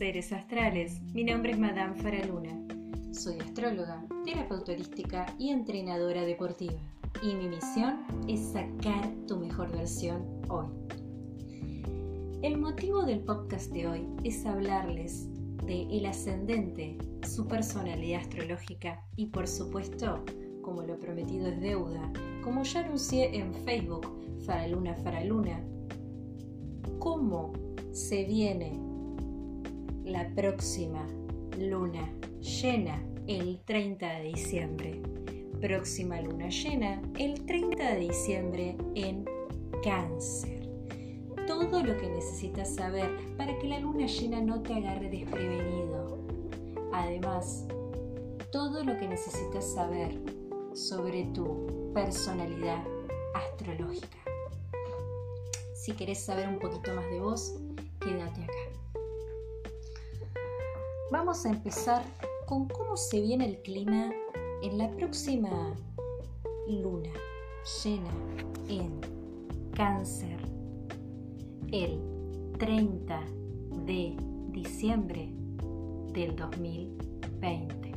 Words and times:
seres 0.00 0.32
astrales. 0.32 0.98
Mi 1.12 1.24
nombre 1.24 1.52
es 1.52 1.58
Madame 1.58 1.94
Faraluna. 1.96 2.58
Soy 3.12 3.38
astróloga, 3.38 4.02
terapeuta 4.24 4.72
holística 4.72 5.26
y 5.38 5.50
entrenadora 5.50 6.22
deportiva. 6.22 6.80
Y 7.22 7.34
mi 7.34 7.48
misión 7.48 8.06
es 8.26 8.40
sacar 8.40 9.10
tu 9.28 9.36
mejor 9.36 9.70
versión 9.70 10.22
hoy. 10.48 10.68
El 12.40 12.56
motivo 12.56 13.02
del 13.04 13.20
podcast 13.20 13.70
de 13.72 13.88
hoy 13.88 14.06
es 14.24 14.46
hablarles 14.46 15.28
de 15.66 15.82
el 15.82 16.06
ascendente, 16.06 16.96
su 17.28 17.46
personalidad 17.46 18.22
astrológica 18.22 19.04
y 19.16 19.26
por 19.26 19.46
supuesto, 19.46 20.24
como 20.62 20.80
lo 20.80 20.98
prometido 20.98 21.48
es 21.48 21.60
deuda, 21.60 22.10
como 22.42 22.62
ya 22.62 22.80
anuncié 22.80 23.36
en 23.36 23.52
Facebook, 23.66 24.06
Faraluna 24.46 24.94
Faraluna, 24.94 25.62
cómo 26.98 27.52
se 27.92 28.24
viene 28.24 28.89
la 30.10 30.28
próxima 30.34 31.06
luna 31.58 32.12
llena 32.40 33.02
el 33.26 33.60
30 33.64 34.06
de 34.06 34.22
diciembre. 34.24 35.02
Próxima 35.60 36.20
luna 36.20 36.48
llena 36.48 37.00
el 37.16 37.46
30 37.46 37.94
de 37.94 38.00
diciembre 38.00 38.76
en 38.94 39.24
cáncer. 39.84 40.68
Todo 41.46 41.82
lo 41.82 41.96
que 41.96 42.08
necesitas 42.08 42.74
saber 42.74 43.08
para 43.36 43.56
que 43.58 43.68
la 43.68 43.78
luna 43.78 44.06
llena 44.06 44.40
no 44.40 44.62
te 44.62 44.74
agarre 44.74 45.10
desprevenido. 45.10 46.18
Además, 46.92 47.66
todo 48.50 48.82
lo 48.82 48.96
que 48.98 49.06
necesitas 49.06 49.72
saber 49.74 50.18
sobre 50.74 51.24
tu 51.34 51.92
personalidad 51.94 52.82
astrológica. 53.34 54.18
Si 55.74 55.92
querés 55.92 56.18
saber 56.18 56.48
un 56.48 56.58
poquito 56.58 56.94
más 56.94 57.08
de 57.10 57.20
vos, 57.20 57.54
quédate 58.00 58.42
acá. 58.42 58.59
Vamos 61.10 61.44
a 61.44 61.50
empezar 61.50 62.04
con 62.46 62.68
cómo 62.68 62.96
se 62.96 63.20
viene 63.20 63.46
el 63.46 63.62
clima 63.62 64.12
en 64.62 64.78
la 64.78 64.88
próxima 64.92 65.74
luna 66.68 67.10
llena 67.82 68.10
en 68.68 69.00
cáncer 69.74 70.38
el 71.72 72.00
30 72.60 73.24
de 73.86 74.16
diciembre 74.50 75.32
del 76.12 76.36
2020. 76.36 77.92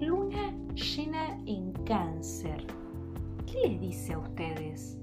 Luna 0.00 0.56
llena 0.74 1.38
en 1.44 1.72
cáncer. 1.84 2.66
¿Qué 3.44 3.68
les 3.68 3.80
dice 3.80 4.14
a 4.14 4.18
ustedes? 4.20 4.96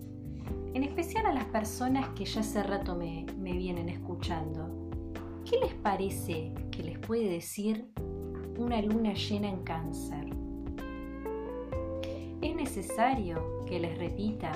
en 0.73 0.83
especial 0.83 1.25
a 1.27 1.33
las 1.33 1.45
personas 1.45 2.09
que 2.09 2.25
ya 2.25 2.41
hace 2.41 2.63
rato 2.63 2.95
me, 2.95 3.25
vienen 3.53 3.89
escuchando. 3.89 4.89
¿Qué 5.49 5.59
les 5.59 5.73
parece 5.75 6.53
que 6.71 6.83
les 6.83 6.97
puede 6.99 7.29
decir 7.29 7.87
una 8.57 8.81
luna 8.81 9.13
llena 9.13 9.49
en 9.49 9.63
cáncer? 9.63 10.25
¿Es 12.41 12.55
necesario 12.55 13.63
que 13.65 13.79
les 13.79 13.97
repita 13.97 14.51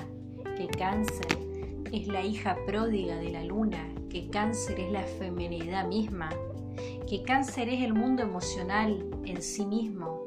que 0.56 0.66
cáncer 0.66 1.38
es 1.92 2.06
la 2.08 2.24
hija 2.24 2.56
pródiga 2.66 3.16
de 3.16 3.30
la 3.30 3.44
luna, 3.44 3.88
que 4.10 4.28
cáncer 4.28 4.80
es 4.80 4.92
la 4.92 5.02
feminidad 5.02 5.86
misma, 5.88 6.30
que 7.08 7.22
cáncer 7.22 7.68
es 7.68 7.82
el 7.82 7.94
mundo 7.94 8.22
emocional 8.22 9.04
en 9.24 9.40
sí 9.40 9.64
mismo, 9.64 10.26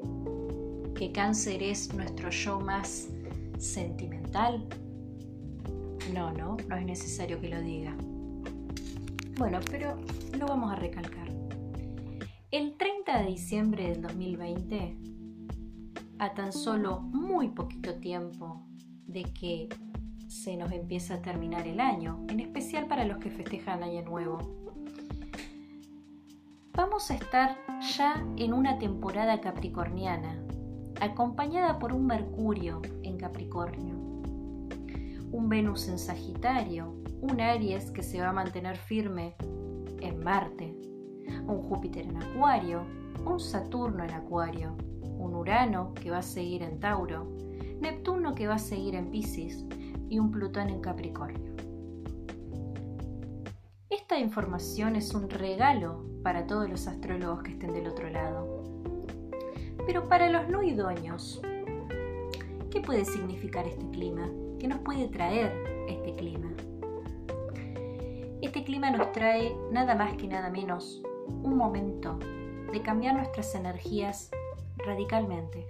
que 0.95 1.11
cáncer 1.11 1.61
es 1.61 1.94
nuestro 1.94 2.30
yo 2.30 2.59
más 2.59 3.09
sentimental? 3.58 4.66
No, 6.13 6.31
no, 6.33 6.58
no 6.67 6.75
es 6.75 6.85
necesario 6.85 7.39
que 7.39 7.50
lo 7.50 7.61
diga. 7.61 7.95
Bueno, 9.42 9.59
pero 9.72 9.97
lo 10.38 10.46
vamos 10.46 10.72
a 10.72 10.75
recalcar. 10.75 11.28
El 12.52 12.78
30 12.78 13.22
de 13.22 13.25
diciembre 13.25 13.90
del 13.90 14.00
2020, 14.03 14.97
a 16.19 16.35
tan 16.35 16.53
solo 16.53 17.00
muy 17.00 17.50
poquito 17.50 17.96
tiempo 17.96 18.62
de 19.07 19.24
que 19.24 19.68
se 20.28 20.56
nos 20.57 20.72
empieza 20.72 21.16
a 21.16 21.22
terminar 21.24 21.68
el 21.68 21.79
año, 21.79 22.24
en 22.29 22.40
especial 22.40 22.85
para 22.85 23.03
los 23.03 23.18
que 23.18 23.31
festejan 23.31 23.81
Año 23.81 24.03
Nuevo, 24.03 24.38
vamos 26.73 27.09
a 27.09 27.16
estar 27.16 27.58
ya 27.97 28.23
en 28.38 28.53
una 28.53 28.78
temporada 28.78 29.41
capricorniana, 29.41 30.40
acompañada 31.00 31.79
por 31.79 31.94
un 31.94 32.06
Mercurio 32.06 32.84
en 33.02 33.18
Capricornio 33.18 34.10
un 35.31 35.47
Venus 35.47 35.88
en 35.88 35.97
Sagitario, 35.97 36.94
un 37.22 37.40
Aries 37.40 37.92
que 37.92 38.03
se 38.03 38.19
va 38.19 38.30
a 38.30 38.34
mantener 38.34 38.75
firme 38.75 39.36
en 40.02 40.24
Marte, 40.24 40.75
un 41.47 41.62
Júpiter 41.62 42.06
en 42.06 42.22
Acuario, 42.22 42.84
un 43.25 43.40
Saturno 43.40 44.03
en 44.03 44.12
Acuario, 44.12 44.75
un 45.02 45.34
Urano 45.34 45.94
que 45.94 46.12
va 46.12 46.18
a 46.18 46.24
seguir 46.24 46.64
en 46.64 46.80
Tauro, 46.80 47.28
Neptuno 47.80 48.36
que 48.36 48.47
va 48.47 48.56
a 48.56 48.59
seguir 48.59 48.96
en 48.96 49.09
Pisces 49.09 49.66
y 50.09 50.20
un 50.20 50.31
Plutón 50.31 50.70
en 50.70 50.81
Capricornio. 50.81 51.53
Esta 53.90 54.20
información 54.20 54.96
es 54.96 55.14
un 55.14 55.30
regalo 55.30 56.06
para 56.24 56.46
todos 56.46 56.70
los 56.70 56.88
astrólogos 56.88 57.44
que 57.44 57.52
estén 57.52 57.74
del 57.74 57.88
otro 57.88 58.09
lado. 58.09 58.64
Pero 59.86 60.08
para 60.08 60.30
los 60.30 60.50
no 60.50 60.62
idóneos, 60.62 61.41
¿qué 62.70 62.81
puede 62.81 63.06
significar 63.06 63.66
este 63.66 63.90
clima? 63.90 64.30
¿Qué 64.61 64.67
nos 64.67 64.81
puede 64.81 65.07
traer 65.07 65.51
este 65.88 66.16
clima? 66.17 66.53
Este 68.44 68.63
clima 68.63 68.91
nos 68.91 69.11
trae 69.11 69.57
nada 69.72 69.95
más 69.95 70.13
que 70.17 70.27
nada 70.27 70.51
menos 70.51 71.01
un 71.27 71.57
momento 71.57 72.19
de 72.72 72.79
cambiar 72.83 73.16
nuestras 73.16 73.55
energías 73.55 74.29
radicalmente. 74.77 75.66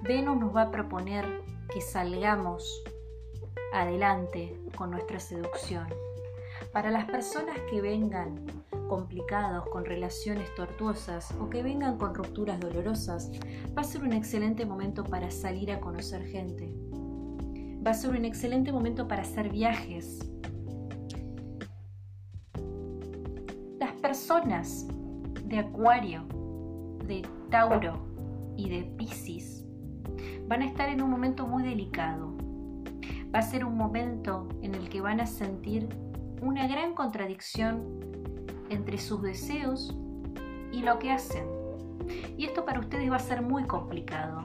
Venus 0.00 0.38
nos 0.38 0.56
va 0.56 0.62
a 0.62 0.70
proponer 0.70 1.26
que 1.70 1.82
salgamos 1.82 2.82
adelante 3.74 4.58
con 4.74 4.90
nuestra 4.90 5.20
seducción. 5.20 5.86
Para 6.72 6.90
las 6.90 7.04
personas 7.04 7.58
que 7.70 7.82
vengan 7.82 8.46
complicados, 8.88 9.68
con 9.68 9.84
relaciones 9.84 10.54
tortuosas 10.54 11.30
o 11.38 11.50
que 11.50 11.62
vengan 11.62 11.98
con 11.98 12.14
rupturas 12.14 12.58
dolorosas, 12.58 13.30
va 13.76 13.82
a 13.82 13.84
ser 13.84 14.02
un 14.02 14.14
excelente 14.14 14.64
momento 14.64 15.04
para 15.04 15.30
salir 15.30 15.70
a 15.70 15.80
conocer 15.80 16.24
gente, 16.24 16.72
va 17.86 17.92
a 17.92 17.94
ser 17.94 18.10
un 18.10 18.24
excelente 18.24 18.72
momento 18.72 19.06
para 19.06 19.22
hacer 19.22 19.48
viajes. 19.48 20.28
Las 23.78 23.92
personas 24.02 24.88
de 25.44 25.60
Acuario, 25.60 26.26
de 27.06 27.22
Tauro 27.48 28.04
y 28.56 28.70
de 28.70 28.82
Pisces 28.96 29.64
van 30.48 30.62
a 30.62 30.66
estar 30.66 30.88
en 30.88 31.00
un 31.00 31.10
momento 31.10 31.46
muy 31.46 31.62
delicado. 31.62 32.36
Va 33.32 33.38
a 33.38 33.42
ser 33.42 33.64
un 33.64 33.76
momento 33.76 34.48
en 34.62 34.74
el 34.74 34.88
que 34.88 35.00
van 35.00 35.20
a 35.20 35.26
sentir 35.26 35.88
una 36.42 36.66
gran 36.66 36.92
contradicción 36.92 37.84
entre 38.68 38.98
sus 38.98 39.22
deseos 39.22 39.96
y 40.72 40.80
lo 40.80 40.98
que 40.98 41.12
hacen. 41.12 41.46
Y 42.36 42.46
esto 42.46 42.64
para 42.64 42.80
ustedes 42.80 43.08
va 43.12 43.16
a 43.16 43.20
ser 43.20 43.42
muy 43.42 43.62
complicado. 43.64 44.42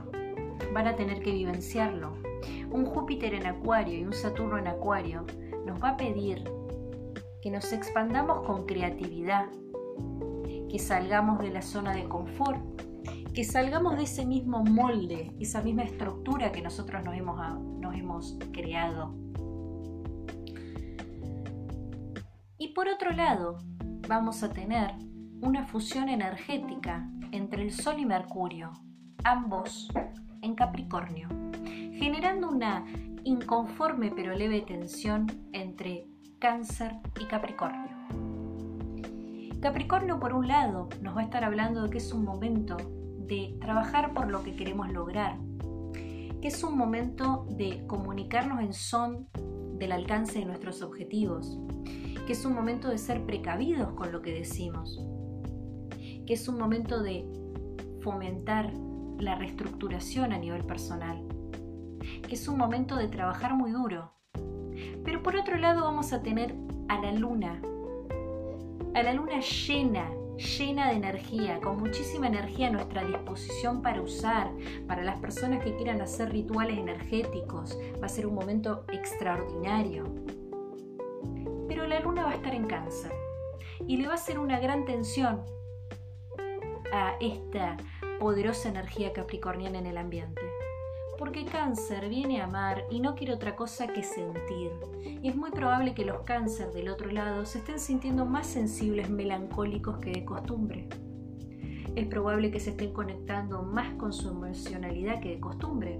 Van 0.74 0.86
a 0.86 0.96
tener 0.96 1.24
que 1.24 1.32
vivenciarlo 1.32 2.31
un 2.72 2.86
Júpiter 2.86 3.34
en 3.34 3.46
Acuario 3.46 4.00
y 4.00 4.06
un 4.06 4.14
Saturno 4.14 4.58
en 4.58 4.68
Acuario 4.68 5.26
nos 5.66 5.82
va 5.84 5.90
a 5.90 5.98
pedir 5.98 6.44
que 7.42 7.52
nos 7.52 7.72
expandamos 7.74 8.46
con 8.46 8.66
creatividad, 8.66 9.48
que 10.70 10.80
salgamos 10.80 11.40
de 11.40 11.50
la 11.50 11.62
zona 11.62 11.94
de 11.94 12.06
confort, 12.06 12.62
que 13.34 13.44
salgamos 13.44 13.98
de 13.98 14.04
ese 14.04 14.26
mismo 14.26 14.64
molde, 14.64 15.34
esa 15.40 15.62
misma 15.62 15.84
estructura 15.84 16.52
que 16.52 16.62
nosotros 16.62 17.04
nos 17.04 17.16
hemos, 17.16 17.60
nos 17.80 17.96
hemos 17.96 18.38
creado. 18.52 19.16
Y 22.58 22.74
por 22.74 22.88
otro 22.88 23.12
lado, 23.12 23.58
vamos 24.08 24.44
a 24.44 24.50
tener 24.50 24.92
una 25.42 25.66
fusión 25.66 26.10
energética 26.10 27.10
entre 27.32 27.64
el 27.64 27.72
Sol 27.72 28.00
y 28.00 28.06
Mercurio, 28.06 28.72
ambos 29.24 29.90
en 30.42 30.54
Capricornio 30.54 31.51
generando 32.02 32.50
una 32.50 32.84
inconforme 33.24 34.10
pero 34.10 34.34
leve 34.34 34.62
tensión 34.62 35.28
entre 35.54 36.08
cáncer 36.40 36.94
y 37.20 37.26
Capricornio. 37.26 37.96
Capricornio 39.62 40.20
por 40.20 40.34
un 40.34 40.48
lado 40.48 40.90
nos 41.00 41.16
va 41.16 41.22
a 41.22 41.24
estar 41.26 41.44
hablando 41.44 41.84
de 41.84 41.92
que 41.92 42.00
es 42.00 42.12
un 42.12 42.26
momento 42.26 42.76
de 43.20 43.56
trabajar 43.62 44.16
por 44.16 44.32
lo 44.32 44.42
que 44.42 44.56
queremos 44.56 44.92
lograr, 44.92 45.38
que 45.94 46.48
es 46.48 46.64
un 46.64 46.76
momento 46.76 47.46
de 47.52 47.86
comunicarnos 47.86 48.62
en 48.62 48.74
son 48.74 49.28
del 49.78 49.92
alcance 49.92 50.40
de 50.40 50.46
nuestros 50.46 50.82
objetivos, 50.82 51.60
que 52.26 52.34
es 52.34 52.44
un 52.46 52.56
momento 52.56 52.90
de 52.90 52.98
ser 52.98 53.28
precavidos 53.28 53.94
con 53.94 54.12
lo 54.12 54.24
que 54.24 54.34
decimos, 54.34 55.00
que 56.26 56.34
es 56.34 56.48
un 56.48 56.58
momento 56.58 57.04
de 57.04 57.28
fomentar 58.02 58.74
la 59.20 59.36
reestructuración 59.36 60.34
a 60.34 60.40
nivel 60.40 60.64
personal, 60.64 61.24
es 62.30 62.48
un 62.48 62.58
momento 62.58 62.96
de 62.96 63.08
trabajar 63.08 63.54
muy 63.54 63.72
duro. 63.72 64.12
Pero 65.04 65.22
por 65.24 65.36
otro 65.36 65.58
lado 65.58 65.84
vamos 65.84 66.14
a 66.14 66.22
tener 66.22 66.56
a 66.90 67.00
la 67.00 67.12
luna, 67.12 67.62
a 68.94 69.04
la 69.04 69.14
luna 69.14 69.40
llena, 69.40 70.10
llena 70.38 70.90
de 70.90 70.96
energía, 70.96 71.60
con 71.60 71.78
muchísima 71.78 72.28
energía 72.28 72.68
a 72.68 72.72
nuestra 72.72 73.04
disposición 73.04 73.82
para 73.82 74.02
usar, 74.02 74.52
para 74.88 75.04
las 75.04 75.20
personas 75.20 75.64
que 75.64 75.76
quieran 75.76 76.02
hacer 76.02 76.32
rituales 76.32 76.78
energéticos. 76.78 77.78
Va 78.02 78.06
a 78.06 78.10
ser 78.10 78.26
un 78.26 78.36
momento 78.36 78.86
extraordinario. 78.92 80.04
Pero 81.68 81.88
la 81.88 82.00
luna 82.00 82.26
va 82.26 82.32
a 82.32 82.36
estar 82.36 82.54
en 82.54 82.68
cáncer 82.68 83.14
y 83.88 83.98
le 83.98 84.08
va 84.08 84.14
a 84.14 84.16
hacer 84.16 84.40
una 84.40 84.60
gran 84.60 84.86
tensión 84.86 85.42
a 86.92 87.16
esta 87.20 87.78
poderosa 88.20 88.70
energía 88.70 89.14
capricorniana 89.14 89.80
en 89.80 89.86
el 89.86 89.98
ambiente. 89.98 90.51
Porque 91.22 91.46
cáncer 91.46 92.10
viene 92.10 92.42
a 92.42 92.46
amar 92.46 92.86
y 92.90 93.00
no 93.00 93.14
quiere 93.14 93.36
otra 93.36 93.56
cosa 93.56 93.86
que 93.86 94.02
sentir. 94.02 94.72
Y 95.22 95.30
es 95.30 95.36
muy 95.36 95.52
probable 95.52 95.94
que 95.94 96.04
los 96.04 96.22
cáncer 96.22 96.74
del 96.74 96.90
otro 96.90 97.12
lado 97.12 97.46
se 97.46 97.60
estén 97.60 97.78
sintiendo 97.78 98.26
más 98.26 98.48
sensibles, 98.48 99.08
melancólicos 99.08 100.00
que 100.00 100.14
de 100.14 100.26
costumbre. 100.26 100.90
Es 101.96 102.08
probable 102.08 102.50
que 102.50 102.60
se 102.60 102.72
estén 102.72 102.92
conectando 102.92 103.62
más 103.62 103.94
con 104.00 104.14
su 104.14 104.30
emocionalidad 104.30 105.20
que 105.20 105.36
de 105.36 105.40
costumbre. 105.40 106.00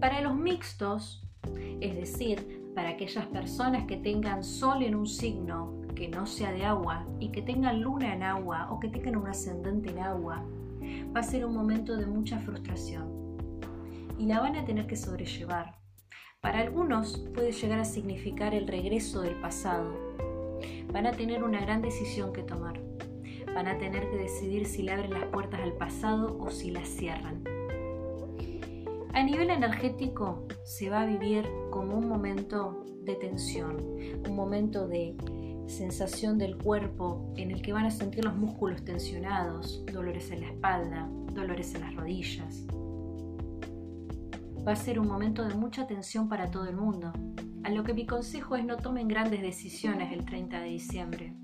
Para 0.00 0.22
los 0.22 0.34
mixtos, 0.34 1.24
es 1.80 1.94
decir, 1.94 2.64
para 2.74 2.88
aquellas 2.88 3.26
personas 3.26 3.86
que 3.86 3.96
tengan 3.96 4.42
sol 4.42 4.82
en 4.82 4.96
un 4.96 5.06
signo 5.06 5.82
que 5.94 6.08
no 6.08 6.26
sea 6.26 6.50
de 6.50 6.64
agua 6.64 7.06
y 7.20 7.28
que 7.28 7.42
tengan 7.42 7.80
luna 7.80 8.12
en 8.12 8.24
agua 8.24 8.66
o 8.72 8.80
que 8.80 8.88
tengan 8.88 9.14
un 9.14 9.28
ascendente 9.28 9.90
en 9.90 10.00
agua, 10.00 10.44
va 11.14 11.20
a 11.20 11.22
ser 11.22 11.46
un 11.46 11.54
momento 11.54 11.96
de 11.96 12.06
mucha 12.06 12.40
frustración 12.40 13.09
y 14.20 14.26
la 14.26 14.38
van 14.38 14.54
a 14.54 14.66
tener 14.66 14.86
que 14.86 14.96
sobrellevar. 14.96 15.78
Para 16.42 16.60
algunos 16.60 17.18
puede 17.34 17.52
llegar 17.52 17.80
a 17.80 17.86
significar 17.86 18.54
el 18.54 18.68
regreso 18.68 19.22
del 19.22 19.40
pasado. 19.40 19.94
Van 20.92 21.06
a 21.06 21.12
tener 21.12 21.42
una 21.42 21.62
gran 21.62 21.80
decisión 21.80 22.30
que 22.34 22.42
tomar. 22.42 22.78
Van 23.54 23.66
a 23.66 23.78
tener 23.78 24.10
que 24.10 24.18
decidir 24.18 24.66
si 24.66 24.82
le 24.82 24.92
abren 24.92 25.12
las 25.12 25.24
puertas 25.24 25.60
al 25.60 25.72
pasado 25.72 26.38
o 26.38 26.50
si 26.50 26.70
las 26.70 26.86
cierran. 26.86 27.42
A 29.14 29.22
nivel 29.22 29.48
energético 29.48 30.46
se 30.64 30.90
va 30.90 31.00
a 31.00 31.06
vivir 31.06 31.48
como 31.70 31.96
un 31.96 32.06
momento 32.06 32.84
de 33.02 33.14
tensión, 33.14 33.82
un 34.28 34.36
momento 34.36 34.86
de 34.86 35.16
sensación 35.66 36.36
del 36.36 36.58
cuerpo 36.58 37.32
en 37.36 37.52
el 37.52 37.62
que 37.62 37.72
van 37.72 37.86
a 37.86 37.90
sentir 37.90 38.24
los 38.24 38.36
músculos 38.36 38.84
tensionados, 38.84 39.82
dolores 39.90 40.30
en 40.30 40.42
la 40.42 40.48
espalda, 40.48 41.08
dolores 41.32 41.74
en 41.74 41.80
las 41.80 41.94
rodillas. 41.96 42.66
Va 44.66 44.72
a 44.72 44.76
ser 44.76 45.00
un 45.00 45.08
momento 45.08 45.42
de 45.42 45.54
mucha 45.54 45.86
tensión 45.86 46.28
para 46.28 46.50
todo 46.50 46.68
el 46.68 46.76
mundo, 46.76 47.12
a 47.64 47.70
lo 47.70 47.82
que 47.82 47.94
mi 47.94 48.04
consejo 48.04 48.56
es 48.56 48.64
no 48.64 48.76
tomen 48.76 49.08
grandes 49.08 49.40
decisiones 49.40 50.12
el 50.12 50.26
30 50.26 50.60
de 50.60 50.68
diciembre. 50.68 51.34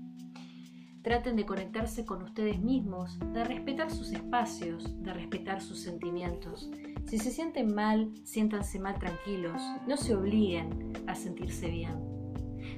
Traten 1.01 1.35
de 1.35 1.45
conectarse 1.45 2.05
con 2.05 2.21
ustedes 2.21 2.59
mismos, 2.59 3.17
de 3.33 3.43
respetar 3.43 3.89
sus 3.89 4.11
espacios, 4.11 5.01
de 5.01 5.13
respetar 5.13 5.61
sus 5.61 5.79
sentimientos. 5.79 6.69
Si 7.07 7.17
se 7.17 7.31
sienten 7.31 7.73
mal, 7.73 8.11
siéntanse 8.23 8.79
mal 8.79 8.99
tranquilos, 8.99 9.61
no 9.87 9.97
se 9.97 10.13
obliguen 10.13 10.93
a 11.07 11.15
sentirse 11.15 11.69
bien. 11.69 11.95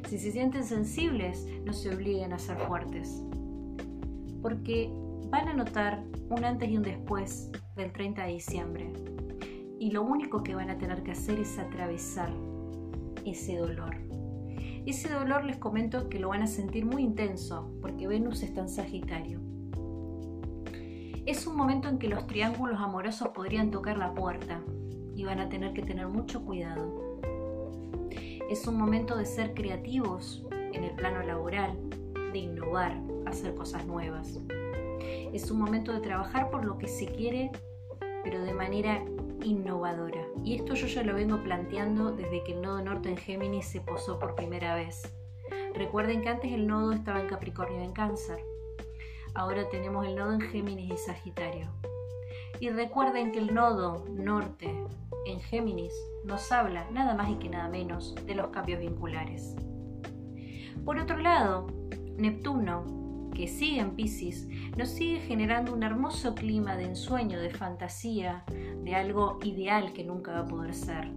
Si 0.08 0.18
se 0.18 0.32
sienten 0.32 0.64
sensibles, 0.64 1.48
no 1.66 1.74
se 1.74 1.94
obliguen 1.94 2.32
a 2.32 2.40
ser 2.40 2.58
fuertes. 2.60 3.24
Porque 4.42 4.90
van 5.30 5.50
a 5.50 5.54
notar 5.54 6.04
un 6.30 6.46
antes 6.46 6.70
y 6.70 6.78
un 6.78 6.84
después 6.84 7.52
del 7.76 7.92
30 7.92 8.24
de 8.24 8.32
diciembre. 8.32 8.94
Y 9.80 9.92
lo 9.92 10.04
único 10.04 10.44
que 10.44 10.56
van 10.56 10.70
a 10.70 10.78
tener 10.78 11.04
que 11.04 11.12
hacer 11.12 11.40
es 11.40 11.58
atravesar 11.58 12.32
ese 13.26 13.58
dolor. 13.58 13.96
Ese 14.86 15.10
dolor 15.10 15.46
les 15.46 15.58
comento 15.58 16.10
que 16.10 16.20
lo 16.20 16.30
van 16.30 16.42
a 16.42 16.48
sentir 16.48 16.86
muy 16.86 17.04
intenso 17.04 17.72
porque 17.82 18.08
Venus 18.08 18.44
está 18.44 18.62
en 18.62 18.70
Sagitario. 18.70 19.40
Es 21.26 21.48
un 21.48 21.56
momento 21.56 21.88
en 21.90 22.00
que 22.00 22.10
los 22.10 22.28
triángulos 22.28 22.80
amorosos 22.80 23.30
podrían 23.30 23.72
tocar 23.72 23.98
la 23.98 24.14
puerta 24.14 24.62
y 25.16 25.24
van 25.26 25.40
a 25.40 25.50
tener 25.50 25.74
que 25.74 25.82
tener 25.82 26.08
mucho 26.08 26.44
cuidado 26.44 27.10
es 28.50 28.66
un 28.66 28.78
momento 28.78 29.16
de 29.16 29.28
ser 29.28 29.54
creativos 29.54 30.44
en 30.74 30.84
el 30.84 30.96
plano 30.96 31.22
laboral, 31.22 31.78
de 32.34 32.40
innovar, 32.40 33.00
hacer 33.28 33.54
cosas 33.54 33.86
nuevas. 33.86 34.40
Es 35.32 35.52
un 35.52 35.60
momento 35.60 35.94
de 35.94 36.00
trabajar 36.00 36.50
por 36.50 36.66
lo 36.66 36.80
que 36.80 36.88
se 36.88 37.06
quiere, 37.06 37.52
pero 38.24 38.42
de 38.42 38.54
manera 38.54 39.06
innovadora. 39.44 40.26
Y 40.44 40.56
esto 40.56 40.74
yo 40.74 40.88
ya 40.88 41.04
lo 41.04 41.16
vengo 41.16 41.42
planteando 41.44 42.12
desde 42.12 42.44
que 42.44 42.54
el 42.54 42.62
nodo 42.62 42.82
norte 42.82 43.10
en 43.10 43.18
Géminis 43.18 43.66
se 43.66 43.82
posó 43.82 44.20
por 44.20 44.36
primera 44.36 44.76
vez. 44.76 45.14
Recuerden 45.74 46.22
que 46.22 46.30
antes 46.30 46.52
el 46.52 46.68
nodo 46.68 46.92
estaba 46.92 47.22
en 47.22 47.28
Capricornio 47.28 47.82
en 47.82 47.92
Cáncer. 47.94 48.40
Ahora 49.34 49.70
tenemos 49.70 50.06
el 50.06 50.16
nodo 50.16 50.34
en 50.34 50.42
Géminis 50.42 50.94
y 50.94 50.98
Sagitario. 50.98 51.68
Y 52.60 52.70
recuerden 52.70 53.32
que 53.32 53.40
el 53.40 53.54
nodo 53.54 54.06
norte 54.10 54.74
en 55.26 55.40
Géminis 55.40 55.94
nos 56.26 56.52
habla 56.52 56.90
nada 56.92 57.14
más 57.14 57.30
y 57.30 57.36
que 57.36 57.50
nada 57.50 57.70
menos 57.70 58.16
de 58.26 58.36
los 58.36 58.48
cambios 58.48 58.80
vinculares. 58.80 59.56
Por 60.84 60.98
otro 60.98 61.18
lado, 61.18 61.68
Neptuno, 62.18 62.99
que 63.40 63.48
sigue 63.48 63.80
en 63.80 63.92
Pisces, 63.92 64.50
nos 64.76 64.90
sigue 64.90 65.22
generando 65.22 65.74
un 65.74 65.82
hermoso 65.82 66.36
clima 66.36 66.76
de 66.76 66.88
ensueño, 66.88 67.40
de 67.40 67.50
fantasía, 67.50 68.44
de 68.84 68.96
algo 68.96 69.40
ideal 69.46 69.94
que 69.94 70.04
nunca 70.04 70.34
va 70.34 70.40
a 70.40 70.46
poder 70.46 70.74
ser. 70.74 71.10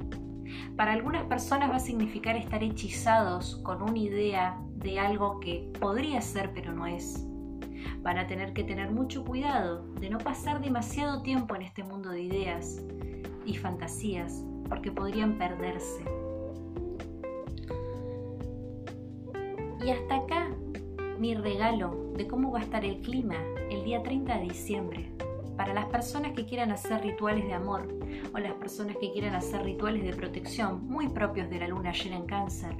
Para 0.77 0.93
algunas 0.93 1.25
personas 1.25 1.69
va 1.69 1.77
a 1.77 1.81
significar 1.81 2.37
estar 2.37 2.63
hechizados 2.63 3.57
con 3.65 3.83
una 3.83 3.99
idea 3.99 4.57
de 4.77 5.01
algo 5.01 5.41
que 5.41 5.69
podría 5.81 6.21
ser 6.21 6.53
pero 6.55 6.73
no 6.73 6.87
es. 6.87 7.27
Van 8.03 8.19
a 8.19 8.29
tener 8.29 8.53
que 8.53 8.63
tener 8.63 8.93
mucho 8.93 9.25
cuidado 9.25 9.93
de 9.95 10.09
no 10.09 10.19
pasar 10.19 10.61
demasiado 10.61 11.23
tiempo 11.23 11.57
en 11.57 11.63
este 11.63 11.83
mundo 11.83 12.11
de 12.11 12.23
ideas, 12.23 12.81
y 13.45 13.57
fantasías, 13.57 14.45
porque 14.69 14.93
podrían 14.93 15.39
perderse. 15.39 16.05
Y 19.85 19.91
hasta 19.91 20.15
acá 20.19 20.49
mi 21.19 21.35
regalo 21.35 22.02
de 22.17 22.27
cómo 22.27 22.51
va 22.51 22.61
a 22.61 22.63
estar 22.63 22.83
el 22.85 23.01
clima 23.01 23.37
el 23.71 23.85
día 23.85 24.03
30 24.03 24.39
de 24.39 24.45
diciembre 24.45 25.13
para 25.57 25.75
las 25.75 25.87
personas 25.87 26.33
que 26.33 26.47
quieran 26.47 26.71
hacer 26.71 27.03
rituales 27.03 27.45
de 27.45 27.55
amor 27.55 27.89
o 28.35 28.39
las 28.39 28.55
personas 28.55 28.97
que 28.97 29.13
quieran 29.13 29.35
hacer 29.35 29.63
rituales 29.63 30.05
de 30.05 30.15
protección 30.15 30.87
muy 30.87 31.09
propios 31.09 31.51
de 31.51 31.59
la 31.61 31.69
luna 31.69 31.93
llena 31.93 32.17
en 32.17 32.27
cáncer. 32.27 32.75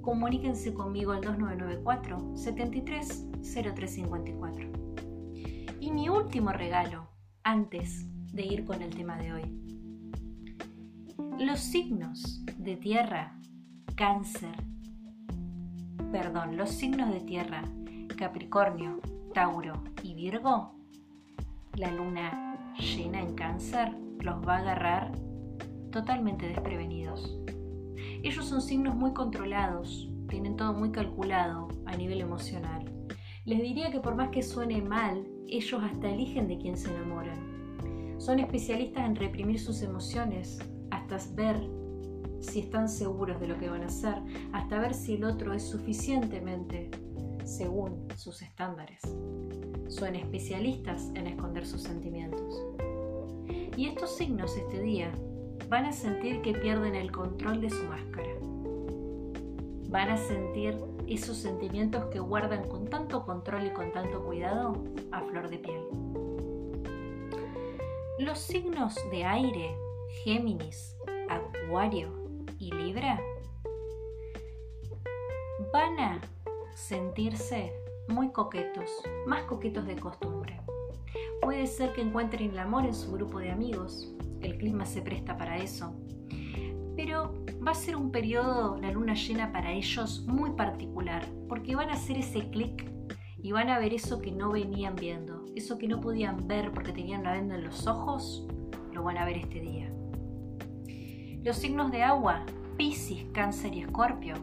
Comuníquense 0.00 0.72
conmigo 0.72 1.10
al 1.12 1.20
2994 1.22 2.36
730354. 2.36 4.70
Y 5.80 5.90
mi 5.90 6.08
último 6.08 6.52
regalo, 6.52 7.08
antes 7.42 8.06
de 8.32 8.42
ir 8.42 8.64
con 8.64 8.80
el 8.82 8.94
tema 8.94 9.18
de 9.18 9.32
hoy. 9.32 9.42
Los 11.38 11.60
signos 11.60 12.44
de 12.58 12.76
tierra, 12.76 13.40
cáncer, 13.96 14.54
perdón, 16.10 16.56
los 16.56 16.70
signos 16.70 17.10
de 17.12 17.20
tierra, 17.20 17.62
Capricornio, 18.16 19.00
Tauro 19.32 19.82
y 20.02 20.14
Virgo, 20.14 20.74
la 21.74 21.90
luna 21.92 22.74
llena 22.78 23.20
en 23.20 23.34
cáncer 23.34 23.96
los 24.20 24.46
va 24.46 24.56
a 24.56 24.58
agarrar 24.58 25.12
totalmente 25.90 26.48
desprevenidos. 26.48 27.38
Ellos 28.22 28.44
son 28.44 28.60
signos 28.60 28.94
muy 28.94 29.12
controlados, 29.12 30.10
tienen 30.28 30.56
todo 30.56 30.72
muy 30.72 30.90
calculado 30.90 31.68
a 31.86 31.96
nivel 31.96 32.20
emocional. 32.20 32.84
Les 33.44 33.62
diría 33.62 33.90
que 33.90 34.00
por 34.00 34.14
más 34.14 34.28
que 34.30 34.42
suene 34.42 34.82
mal, 34.82 35.26
ellos 35.48 35.82
hasta 35.82 36.10
eligen 36.10 36.48
de 36.48 36.58
quién 36.58 36.76
se 36.76 36.90
enamoran. 36.90 38.18
Son 38.18 38.38
especialistas 38.38 39.06
en 39.06 39.16
reprimir 39.16 39.58
sus 39.58 39.80
emociones 39.82 40.58
hasta 40.90 41.16
ver 41.34 41.79
si 42.40 42.60
están 42.60 42.88
seguros 42.88 43.40
de 43.40 43.48
lo 43.48 43.58
que 43.58 43.68
van 43.68 43.82
a 43.82 43.86
hacer, 43.86 44.16
hasta 44.52 44.78
ver 44.78 44.94
si 44.94 45.14
el 45.14 45.24
otro 45.24 45.52
es 45.52 45.62
suficientemente 45.68 46.90
según 47.44 48.08
sus 48.16 48.42
estándares. 48.42 49.00
Son 49.88 50.14
especialistas 50.14 51.10
en 51.14 51.26
esconder 51.26 51.66
sus 51.66 51.82
sentimientos. 51.82 52.62
Y 53.76 53.86
estos 53.86 54.16
signos 54.16 54.56
este 54.56 54.80
día 54.80 55.12
van 55.68 55.84
a 55.84 55.92
sentir 55.92 56.42
que 56.42 56.52
pierden 56.52 56.94
el 56.94 57.10
control 57.12 57.60
de 57.60 57.70
su 57.70 57.84
máscara. 57.84 58.28
Van 59.88 60.10
a 60.10 60.16
sentir 60.16 60.78
esos 61.08 61.36
sentimientos 61.36 62.04
que 62.06 62.20
guardan 62.20 62.68
con 62.68 62.86
tanto 62.86 63.24
control 63.24 63.66
y 63.66 63.70
con 63.70 63.92
tanto 63.92 64.22
cuidado 64.24 64.74
a 65.10 65.20
flor 65.22 65.50
de 65.50 65.58
piel. 65.58 65.82
Los 68.20 68.38
signos 68.38 68.94
de 69.10 69.24
aire, 69.24 69.74
Géminis, 70.22 70.96
Acuario 71.28 72.19
Libra, 72.70 73.20
van 75.72 75.98
a 75.98 76.20
sentirse 76.74 77.72
muy 78.08 78.30
coquetos, 78.30 78.90
más 79.26 79.44
coquetos 79.44 79.86
de 79.86 79.96
costumbre. 79.96 80.60
Puede 81.40 81.66
ser 81.66 81.92
que 81.92 82.02
encuentren 82.02 82.50
el 82.50 82.58
amor 82.58 82.84
en 82.84 82.94
su 82.94 83.12
grupo 83.12 83.38
de 83.38 83.50
amigos, 83.50 84.14
el 84.40 84.58
clima 84.58 84.84
se 84.84 85.02
presta 85.02 85.36
para 85.36 85.58
eso, 85.58 85.94
Pero 86.96 87.32
va 87.66 87.70
a 87.70 87.74
ser 87.74 87.96
un 87.96 88.10
periodo, 88.10 88.76
la 88.76 88.90
luna 88.90 89.14
llena 89.14 89.52
para 89.52 89.72
ellos, 89.72 90.26
muy 90.26 90.50
particular, 90.50 91.26
porque 91.48 91.74
van 91.74 91.88
a 91.88 91.94
hacer 91.94 92.18
ese 92.18 92.50
clic 92.50 92.90
y 93.42 93.52
van 93.52 93.70
a 93.70 93.78
ver 93.78 93.94
eso 93.94 94.20
que 94.20 94.32
no 94.32 94.50
venían 94.50 94.96
viendo, 94.96 95.46
eso 95.56 95.78
que 95.78 95.88
no 95.88 96.00
podían 96.00 96.46
ver 96.46 96.72
porque 96.72 96.92
tenían 96.92 97.22
una 97.22 97.32
venda 97.32 97.54
en 97.54 97.64
los 97.64 97.86
ojos, 97.86 98.46
lo 98.92 99.02
van 99.02 99.16
a 99.16 99.24
ver 99.24 99.38
este 99.38 99.60
día. 99.60 99.90
Los 101.42 101.56
signos 101.56 101.90
de 101.90 102.02
agua, 102.02 102.44
Piscis, 102.80 103.26
Cáncer 103.34 103.74
y 103.74 103.80
Escorpio, 103.80 104.36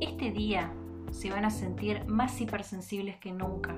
este 0.00 0.30
día 0.30 0.72
se 1.10 1.30
van 1.30 1.44
a 1.44 1.50
sentir 1.50 2.04
más 2.06 2.40
hipersensibles 2.40 3.16
que 3.16 3.32
nunca. 3.32 3.74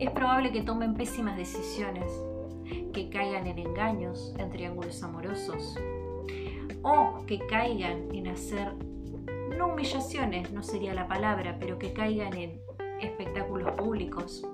Es 0.00 0.10
probable 0.10 0.50
que 0.50 0.62
tomen 0.62 0.94
pésimas 0.94 1.36
decisiones, 1.36 2.10
que 2.92 3.08
caigan 3.08 3.46
en 3.46 3.56
engaños, 3.56 4.34
en 4.36 4.50
triángulos 4.50 5.00
amorosos, 5.04 5.78
o 6.82 7.24
que 7.24 7.38
caigan 7.46 8.12
en 8.12 8.26
hacer, 8.26 8.74
no 9.56 9.68
humillaciones, 9.68 10.50
no 10.50 10.64
sería 10.64 10.94
la 10.94 11.06
palabra, 11.06 11.56
pero 11.60 11.78
que 11.78 11.92
caigan 11.92 12.36
en 12.36 12.60
espectáculos 13.00 13.70
públicos, 13.76 14.44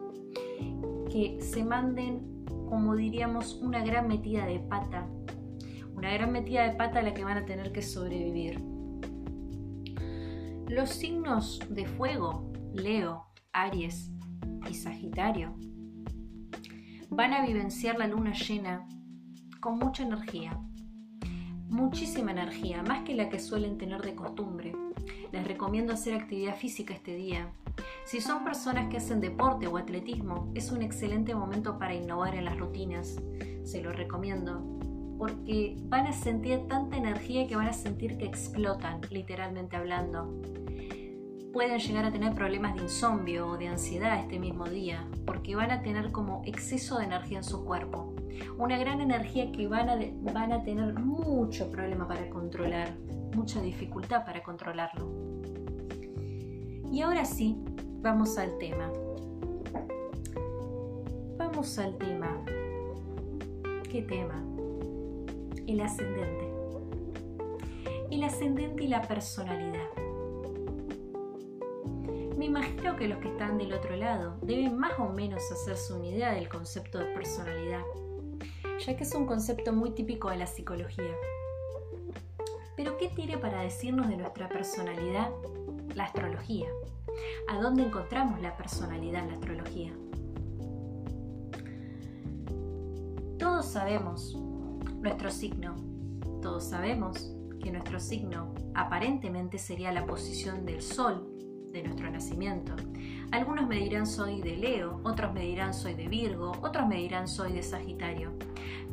que 1.11 1.39
se 1.41 1.65
manden, 1.65 2.45
como 2.69 2.95
diríamos, 2.95 3.55
una 3.63 3.83
gran 3.83 4.07
metida 4.07 4.45
de 4.45 4.59
pata, 4.59 5.09
una 5.99 6.13
gran 6.13 6.31
metida 6.31 6.63
de 6.63 6.77
pata 6.77 7.01
a 7.01 7.03
la 7.03 7.13
que 7.13 7.25
van 7.25 7.39
a 7.39 7.45
tener 7.45 7.73
que 7.73 7.83
sobrevivir. 7.83 8.61
Los 10.69 10.91
signos 10.91 11.59
de 11.69 11.87
fuego, 11.87 12.53
Leo, 12.73 13.27
Aries 13.53 14.13
y 14.71 14.75
Sagitario, 14.75 15.57
van 17.11 17.33
a 17.33 17.45
vivenciar 17.45 17.99
la 17.99 18.07
luna 18.07 18.33
llena 18.33 18.87
con 19.59 19.81
mucha 19.81 20.05
energía, 20.05 20.57
muchísima 21.69 22.31
energía, 22.31 22.85
más 22.85 23.03
que 23.03 23.17
la 23.17 23.29
que 23.29 23.41
suelen 23.41 23.77
tener 23.77 24.01
de 24.03 24.15
costumbre. 24.15 24.77
Les 25.33 25.49
recomiendo 25.49 25.93
hacer 25.93 26.15
actividad 26.15 26.55
física 26.55 26.95
este 26.95 27.17
día. 27.17 27.51
Si 28.05 28.21
son 28.21 28.45
personas 28.45 28.89
que 28.89 28.99
hacen 28.99 29.21
deporte 29.21 29.67
o 29.67 29.77
atletismo, 29.77 30.53
es 30.55 30.71
un 30.71 30.83
excelente 30.83 31.35
momento 31.35 31.77
para 31.77 31.95
innovar 31.95 32.37
en 32.37 32.45
las 32.45 32.57
rutinas. 32.57 33.17
Se 33.65 33.83
lo 33.83 33.93
recomiendo 33.93 34.78
porque 35.19 35.77
van 35.89 36.07
a 36.07 36.13
sentir 36.13 36.69
tanta 36.69 36.97
energía 36.97 37.47
que 37.47 37.57
van 37.57 37.67
a 37.67 37.73
sentir 37.73 38.17
que 38.17 38.25
explotan, 38.25 39.01
literalmente 39.11 39.77
hablando. 39.77 40.41
Pueden 41.53 41.79
llegar 41.81 42.05
a 42.05 42.13
tener 42.13 42.35
problemas 42.35 42.77
de 42.77 42.83
insomnio 42.83 43.49
o 43.49 43.59
de 43.59 43.69
ansiedad 43.69 44.21
este 44.21 44.39
mismo 44.39 44.67
día, 44.67 45.09
porque 45.27 45.57
van 45.57 45.73
a 45.73 45.83
tener 45.83 46.13
como 46.13 46.43
exceso 46.45 46.99
de 46.99 47.07
energía 47.07 47.39
en 47.39 47.45
su 47.45 47.65
cuerpo. 47.65 48.15
Una 48.57 48.79
gran 48.79 49.01
energía 49.01 49.51
que 49.51 49.67
van 49.67 49.89
a, 49.89 49.99
van 50.33 50.53
a 50.53 50.63
tener 50.63 50.95
mucho 50.95 51.71
problema 51.71 52.07
para 52.07 52.31
controlar, 52.31 52.97
mucha 53.35 53.61
dificultad 53.61 54.25
para 54.25 54.43
controlarlo. 54.43 55.11
Y 56.93 57.01
ahora 57.01 57.25
sí, 57.25 57.57
vamos 58.01 58.39
al 58.39 58.57
tema. 58.59 58.93
Vamos 61.37 61.79
al 61.79 61.97
tema. 61.99 62.45
¿Qué 63.91 64.03
tema? 64.03 64.48
El 65.69 65.83
ascendente. 65.83 66.49
El 68.11 68.25
ascendente 68.25 68.85
y 68.85 68.89
la 68.89 69.03
personalidad. 69.03 69.89
Me 72.39 72.47
imagino 72.47 72.97
que 72.97 73.07
los 73.07 73.19
que 73.19 73.29
están 73.29 73.59
del 73.59 73.75
otro 73.75 73.95
lado 73.97 74.39
deben 74.41 74.79
más 74.79 74.99
o 74.99 75.11
menos 75.11 75.43
hacerse 75.53 75.93
una 75.93 76.07
idea 76.07 76.33
del 76.33 76.49
concepto 76.49 76.99
de 76.99 77.13
personalidad, 77.13 77.83
ya 78.79 78.97
que 78.97 79.05
es 79.05 79.15
un 79.15 79.27
concepto 79.27 79.75
muy 79.75 79.91
típico 79.91 80.31
de 80.31 80.39
la 80.39 80.47
psicología. 80.47 81.15
Pero 82.75 82.97
¿qué 82.97 83.09
tiene 83.09 83.37
para 83.37 83.61
decirnos 83.61 84.09
de 84.09 84.17
nuestra 84.17 84.49
personalidad 84.49 85.31
la 85.95 86.05
astrología? 86.05 86.69
¿A 87.49 87.61
dónde 87.61 87.83
encontramos 87.83 88.41
la 88.41 88.57
personalidad 88.57 89.25
en 89.25 89.29
la 89.29 89.35
astrología? 89.35 89.93
Todos 93.39 93.67
sabemos 93.67 94.39
nuestro 95.01 95.31
signo. 95.31 95.77
Todos 96.43 96.65
sabemos 96.65 97.35
que 97.63 97.71
nuestro 97.71 98.01
signo 98.01 98.55
aparentemente 98.75 99.59
sería 99.59 99.93
la 99.93 100.07
posición 100.07 100.65
del 100.65 100.83
Sol 100.83 101.35
de 101.73 101.83
nuestro 101.83 102.11
nacimiento. 102.11 102.75
Algunos 103.31 103.69
me 103.69 103.77
dirán 103.77 104.07
soy 104.07 104.41
de 104.41 104.57
Leo, 104.57 105.01
otros 105.05 105.33
me 105.33 105.43
dirán 105.43 105.75
soy 105.75 105.95
de 105.95 106.09
Virgo, 106.09 106.53
otros 106.63 106.87
me 106.89 106.97
dirán 106.97 107.29
soy 107.29 107.53
de 107.53 107.63
Sagitario. 107.63 108.33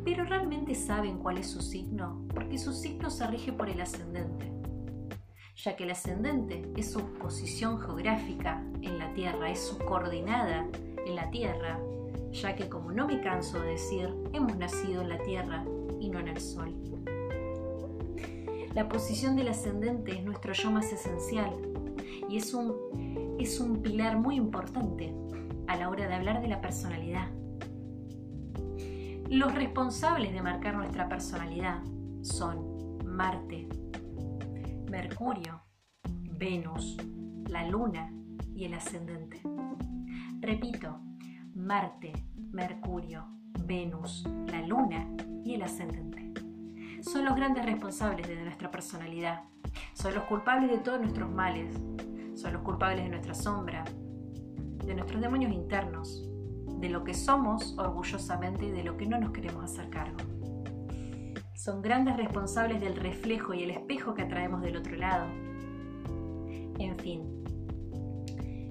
Pero 0.04 0.24
realmente 0.24 0.74
saben 0.74 1.18
cuál 1.18 1.38
es 1.38 1.48
su 1.48 1.60
signo, 1.60 2.22
porque 2.34 2.58
su 2.58 2.72
signo 2.72 3.10
se 3.10 3.26
rige 3.26 3.52
por 3.52 3.68
el 3.68 3.80
ascendente, 3.80 4.52
ya 5.56 5.74
que 5.74 5.84
el 5.84 5.90
ascendente 5.90 6.70
es 6.76 6.92
su 6.92 7.00
posición 7.14 7.80
geográfica 7.80 8.62
en 8.82 8.98
la 8.98 9.12
Tierra, 9.14 9.50
es 9.50 9.60
su 9.60 9.78
coordenada 9.78 10.66
en 11.06 11.16
la 11.16 11.30
Tierra, 11.30 11.80
ya 12.30 12.54
que 12.54 12.68
como 12.68 12.92
no 12.92 13.06
me 13.06 13.20
canso 13.20 13.60
de 13.60 13.70
decir, 13.70 14.14
hemos 14.32 14.56
nacido 14.56 15.02
en 15.02 15.08
la 15.08 15.18
Tierra 15.22 15.64
en 16.18 16.28
el 16.28 16.40
Sol. 16.40 16.74
La 18.74 18.88
posición 18.88 19.36
del 19.36 19.48
ascendente 19.48 20.12
es 20.12 20.24
nuestro 20.24 20.52
yo 20.52 20.70
más 20.70 20.92
esencial 20.92 21.50
y 22.28 22.36
es 22.36 22.52
un, 22.52 23.36
es 23.38 23.58
un 23.58 23.80
pilar 23.82 24.18
muy 24.18 24.36
importante 24.36 25.14
a 25.66 25.76
la 25.76 25.88
hora 25.88 26.06
de 26.06 26.14
hablar 26.14 26.42
de 26.42 26.48
la 26.48 26.60
personalidad. 26.60 27.30
Los 29.30 29.54
responsables 29.54 30.32
de 30.32 30.42
marcar 30.42 30.76
nuestra 30.76 31.08
personalidad 31.08 31.82
son 32.22 32.98
Marte, 33.04 33.68
Mercurio, 34.90 35.62
Venus, 36.04 36.96
la 37.48 37.66
Luna 37.68 38.12
y 38.54 38.64
el 38.64 38.74
ascendente. 38.74 39.40
Repito, 40.40 41.00
Marte, 41.54 42.12
Mercurio, 42.52 43.26
Venus, 43.64 44.24
la 44.46 44.62
Luna 44.62 45.05
ascendente. 45.66 46.32
Son 47.02 47.24
los 47.24 47.36
grandes 47.36 47.64
responsables 47.64 48.26
de 48.26 48.42
nuestra 48.42 48.70
personalidad. 48.70 49.44
Son 49.94 50.14
los 50.14 50.24
culpables 50.24 50.70
de 50.70 50.78
todos 50.78 51.00
nuestros 51.00 51.30
males. 51.30 51.68
Son 52.34 52.52
los 52.52 52.62
culpables 52.62 53.04
de 53.04 53.10
nuestra 53.10 53.34
sombra, 53.34 53.84
de 54.84 54.94
nuestros 54.94 55.20
demonios 55.20 55.52
internos, 55.52 56.28
de 56.80 56.88
lo 56.88 57.04
que 57.04 57.14
somos 57.14 57.76
orgullosamente 57.78 58.66
y 58.66 58.70
de 58.70 58.84
lo 58.84 58.96
que 58.96 59.06
no 59.06 59.18
nos 59.18 59.30
queremos 59.30 59.64
hacer 59.64 59.88
cargo. 59.88 60.18
Son 61.54 61.80
grandes 61.82 62.16
responsables 62.16 62.80
del 62.80 62.96
reflejo 62.96 63.54
y 63.54 63.62
el 63.62 63.70
espejo 63.70 64.14
que 64.14 64.22
atraemos 64.22 64.62
del 64.62 64.76
otro 64.76 64.96
lado. 64.96 65.26
En 66.78 66.98
fin, 66.98 67.22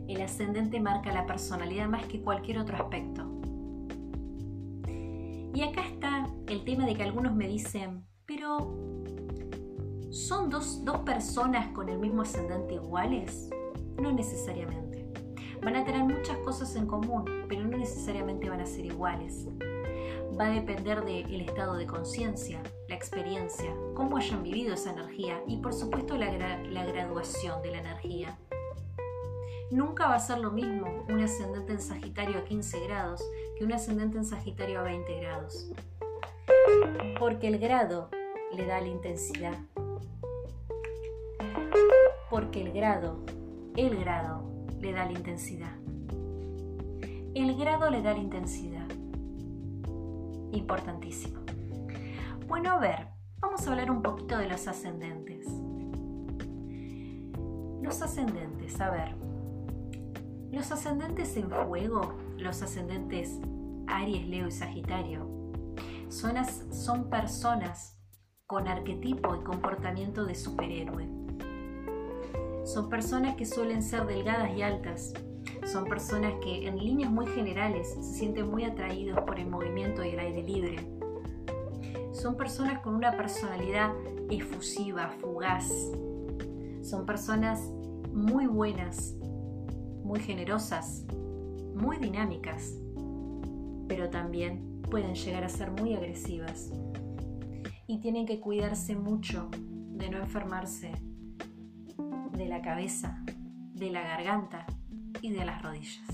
el 0.07 0.21
ascendente 0.21 0.79
marca 0.79 1.11
la 1.11 1.25
personalidad 1.25 1.89
más 1.89 2.05
que 2.05 2.21
cualquier 2.21 2.59
otro 2.59 2.77
aspecto. 2.77 3.35
Y 5.55 5.63
acá 5.63 5.81
está 5.87 5.94
tema 6.65 6.85
de 6.85 6.95
que 6.95 7.03
algunos 7.03 7.35
me 7.35 7.47
dicen, 7.47 8.03
pero 8.25 8.57
¿son 10.09 10.49
dos, 10.49 10.83
dos 10.83 10.97
personas 10.99 11.67
con 11.73 11.89
el 11.89 11.99
mismo 11.99 12.23
ascendente 12.23 12.73
iguales? 12.73 13.49
No 14.01 14.11
necesariamente. 14.11 15.05
Van 15.63 15.75
a 15.75 15.85
tener 15.85 16.03
muchas 16.03 16.37
cosas 16.39 16.75
en 16.75 16.87
común, 16.87 17.23
pero 17.47 17.63
no 17.63 17.77
necesariamente 17.77 18.49
van 18.49 18.61
a 18.61 18.65
ser 18.65 18.85
iguales. 18.85 19.47
Va 20.37 20.47
a 20.47 20.49
depender 20.49 21.05
del 21.05 21.41
estado 21.41 21.75
de 21.75 21.85
conciencia, 21.85 22.61
la 22.89 22.95
experiencia, 22.95 23.73
cómo 23.93 24.17
hayan 24.17 24.43
vivido 24.43 24.73
esa 24.73 24.91
energía 24.91 25.41
y 25.47 25.57
por 25.57 25.73
supuesto 25.73 26.17
la, 26.17 26.31
la 26.63 26.85
graduación 26.85 27.61
de 27.61 27.71
la 27.71 27.77
energía. 27.77 28.37
Nunca 29.71 30.07
va 30.07 30.15
a 30.15 30.19
ser 30.19 30.39
lo 30.39 30.51
mismo 30.51 31.05
un 31.09 31.19
ascendente 31.21 31.73
en 31.73 31.81
Sagitario 31.81 32.39
a 32.39 32.43
15 32.43 32.79
grados 32.85 33.23
que 33.57 33.63
un 33.63 33.71
ascendente 33.71 34.17
en 34.17 34.25
Sagitario 34.25 34.79
a 34.79 34.83
20 34.83 35.19
grados. 35.21 35.71
Porque 37.19 37.47
el 37.47 37.59
grado 37.59 38.09
le 38.51 38.65
da 38.65 38.81
la 38.81 38.87
intensidad. 38.87 39.57
Porque 42.29 42.61
el 42.61 42.71
grado, 42.71 43.19
el 43.75 43.97
grado, 43.97 44.43
le 44.79 44.91
da 44.91 45.05
la 45.05 45.11
intensidad. 45.11 45.75
El 47.33 47.55
grado 47.57 47.89
le 47.89 48.01
da 48.01 48.13
la 48.13 48.19
intensidad. 48.19 48.87
Importantísimo. 50.51 51.41
Bueno, 52.47 52.71
a 52.71 52.79
ver, 52.79 53.07
vamos 53.39 53.67
a 53.67 53.71
hablar 53.71 53.91
un 53.91 54.01
poquito 54.01 54.37
de 54.37 54.47
los 54.47 54.67
ascendentes. 54.67 55.47
Los 57.81 58.01
ascendentes, 58.01 58.79
a 58.79 58.89
ver. 58.89 59.15
Los 60.51 60.71
ascendentes 60.71 61.35
en 61.37 61.49
fuego 61.49 62.13
los 62.37 62.61
ascendentes 62.61 63.39
Aries, 63.87 64.27
Leo 64.27 64.47
y 64.47 64.51
Sagitario 64.51 65.34
son, 66.09 66.35
son 66.71 67.09
personas 67.09 67.97
con 68.47 68.67
arquetipo 68.67 69.35
y 69.35 69.43
comportamiento 69.43 70.25
de 70.25 70.35
superhéroe. 70.35 71.09
Son 72.63 72.89
personas 72.89 73.35
que 73.35 73.45
suelen 73.45 73.83
ser 73.83 74.05
delgadas 74.05 74.55
y 74.55 74.61
altas. 74.61 75.13
Son 75.65 75.85
personas 75.85 76.33
que 76.43 76.67
en 76.67 76.77
líneas 76.77 77.11
muy 77.11 77.27
generales 77.27 77.93
se 77.93 78.03
sienten 78.03 78.49
muy 78.49 78.63
atraídos 78.63 79.19
por 79.21 79.39
el 79.39 79.47
movimiento 79.47 80.03
y 80.03 80.09
el 80.09 80.19
aire 80.19 80.43
libre. 80.43 80.77
Son 82.11 82.37
personas 82.37 82.79
con 82.81 82.95
una 82.95 83.15
personalidad 83.17 83.91
efusiva, 84.29 85.09
fugaz. 85.19 85.69
Son 86.81 87.05
personas 87.05 87.61
muy 88.11 88.47
buenas, 88.47 89.15
muy 90.03 90.19
generosas, 90.19 91.05
muy 91.75 91.97
dinámicas, 91.97 92.73
pero 93.87 94.09
también 94.09 94.74
pueden 94.89 95.15
llegar 95.15 95.43
a 95.43 95.49
ser 95.49 95.71
muy 95.71 95.93
agresivas. 95.93 96.71
Y 97.87 97.99
tienen 97.99 98.25
que 98.25 98.39
cuidarse 98.39 98.95
mucho 98.95 99.49
de 99.51 100.09
no 100.09 100.17
enfermarse 100.17 100.91
de 102.33 102.47
la 102.47 102.61
cabeza, 102.61 103.23
de 103.73 103.91
la 103.91 104.01
garganta 104.01 104.65
y 105.21 105.31
de 105.31 105.45
las 105.45 105.61
rodillas. 105.61 106.09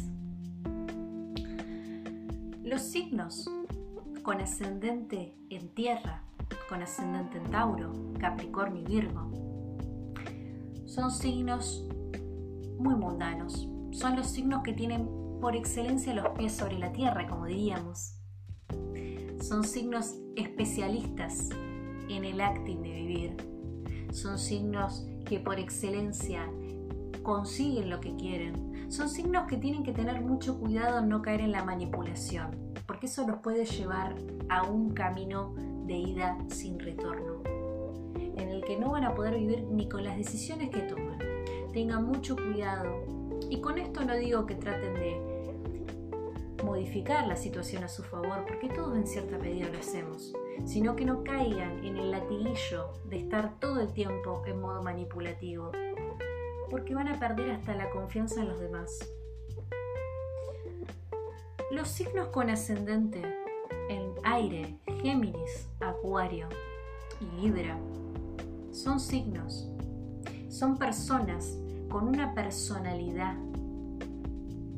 Los 2.63 2.82
signos 2.82 3.50
con 4.24 4.40
ascendente 4.40 5.36
en 5.50 5.70
tierra, 5.70 6.24
con 6.70 6.82
ascendente 6.82 7.38
en 7.38 7.50
Tauro, 7.50 8.13
Capricornio 8.20 8.82
y 8.82 8.86
Virgo, 8.86 9.32
son 10.86 11.10
signos 11.10 11.86
muy 12.78 12.96
mundanos. 12.96 13.68
Son 13.92 14.16
los 14.16 14.28
signos 14.28 14.63
que 14.63 14.74
tienen 14.74 15.08
por 15.42 15.56
excelencia 15.56 16.13
los 16.13 16.30
pies 16.38 16.54
sobre 16.54 16.78
la 16.80 16.92
tierra, 16.92 17.28
como 17.28 17.46
diríamos. 17.46 18.21
Son 19.42 19.64
signos 19.64 20.18
especialistas 20.36 21.50
en 22.10 22.26
el 22.26 22.40
acting 22.42 22.84
de 22.84 22.92
vivir. 22.92 23.38
Son 24.12 24.38
signos 24.38 25.08
que 25.26 25.40
por 25.40 25.58
excelencia 25.58 26.48
consiguen 27.24 27.90
lo 27.90 28.00
que 28.00 28.16
quieren. 28.16 28.92
Son 28.92 29.10
signos 29.10 29.48
que 29.48 29.58
tienen 29.58 29.84
que 29.84 29.94
tener 29.94 30.22
mucho 30.22 30.60
cuidado 30.60 31.00
en 31.00 31.10
no 31.10 31.24
caer 31.24 31.42
en 31.42 31.52
la 31.52 31.64
manipulación, 31.64 32.52
porque 32.86 33.08
eso 33.08 33.28
los 33.28 33.40
puede 33.40 33.66
llevar 33.66 34.14
a 34.50 34.64
un 34.64 34.92
camino 34.92 35.56
de 35.86 35.96
ida 35.96 36.38
sin 36.50 36.80
retorno, 36.80 37.42
en 38.16 38.48
el 38.48 38.64
que 38.64 38.78
no 38.78 38.92
van 38.92 39.06
a 39.06 39.16
poder 39.16 39.40
vivir 39.40 39.64
ni 39.72 39.90
con 39.90 40.04
las 40.04 40.18
decisiones 40.18 40.70
que 40.70 40.82
toman. 40.82 41.18
Tengan 41.74 42.06
mucho 42.06 42.36
cuidado. 42.36 43.06
Y 43.50 43.60
con 43.60 43.80
esto 43.80 44.06
no 44.06 44.16
digo 44.16 44.46
que 44.46 44.56
traten 44.56 44.94
de 44.94 45.31
modificar 46.63 47.27
la 47.27 47.36
situación 47.36 47.84
a 47.84 47.88
su 47.88 48.03
favor, 48.03 48.46
porque 48.48 48.70
todos 48.70 48.96
en 48.96 49.08
cierta 49.08 49.38
medida 49.38 49.70
lo 49.70 49.80
hacemos, 49.80 50.34
sino 50.65 50.96
que 50.96 51.06
no 51.06 51.24
caigan 51.24 51.84
en 51.84 51.98
el 51.98 52.12
latiguillo 52.12 52.94
de 53.06 53.20
estar 53.20 53.60
todo 53.60 53.82
el 53.82 53.94
tiempo 53.94 54.44
en 54.46 54.62
modo 54.62 54.82
manipulativo, 54.84 55.72
porque 56.70 56.96
van 56.96 57.08
a 57.08 57.20
perder 57.20 57.51
hasta 57.51 57.75
la 57.75 57.89
confianza 57.89 58.41
en 58.41 58.50
los 58.50 58.60
demás. 58.60 59.00
Los 61.72 61.88
signos 61.88 62.27
con 62.27 62.50
ascendente 62.50 63.22
en 63.89 64.13
aire, 64.24 64.77
Géminis, 65.01 65.68
Acuario 65.80 66.48
y 67.20 67.41
Libra, 67.41 67.77
son 68.72 69.00
signos, 69.00 69.70
son 70.50 70.77
personas 70.77 71.58
con 71.89 72.08
una 72.08 72.34
personalidad 72.34 73.36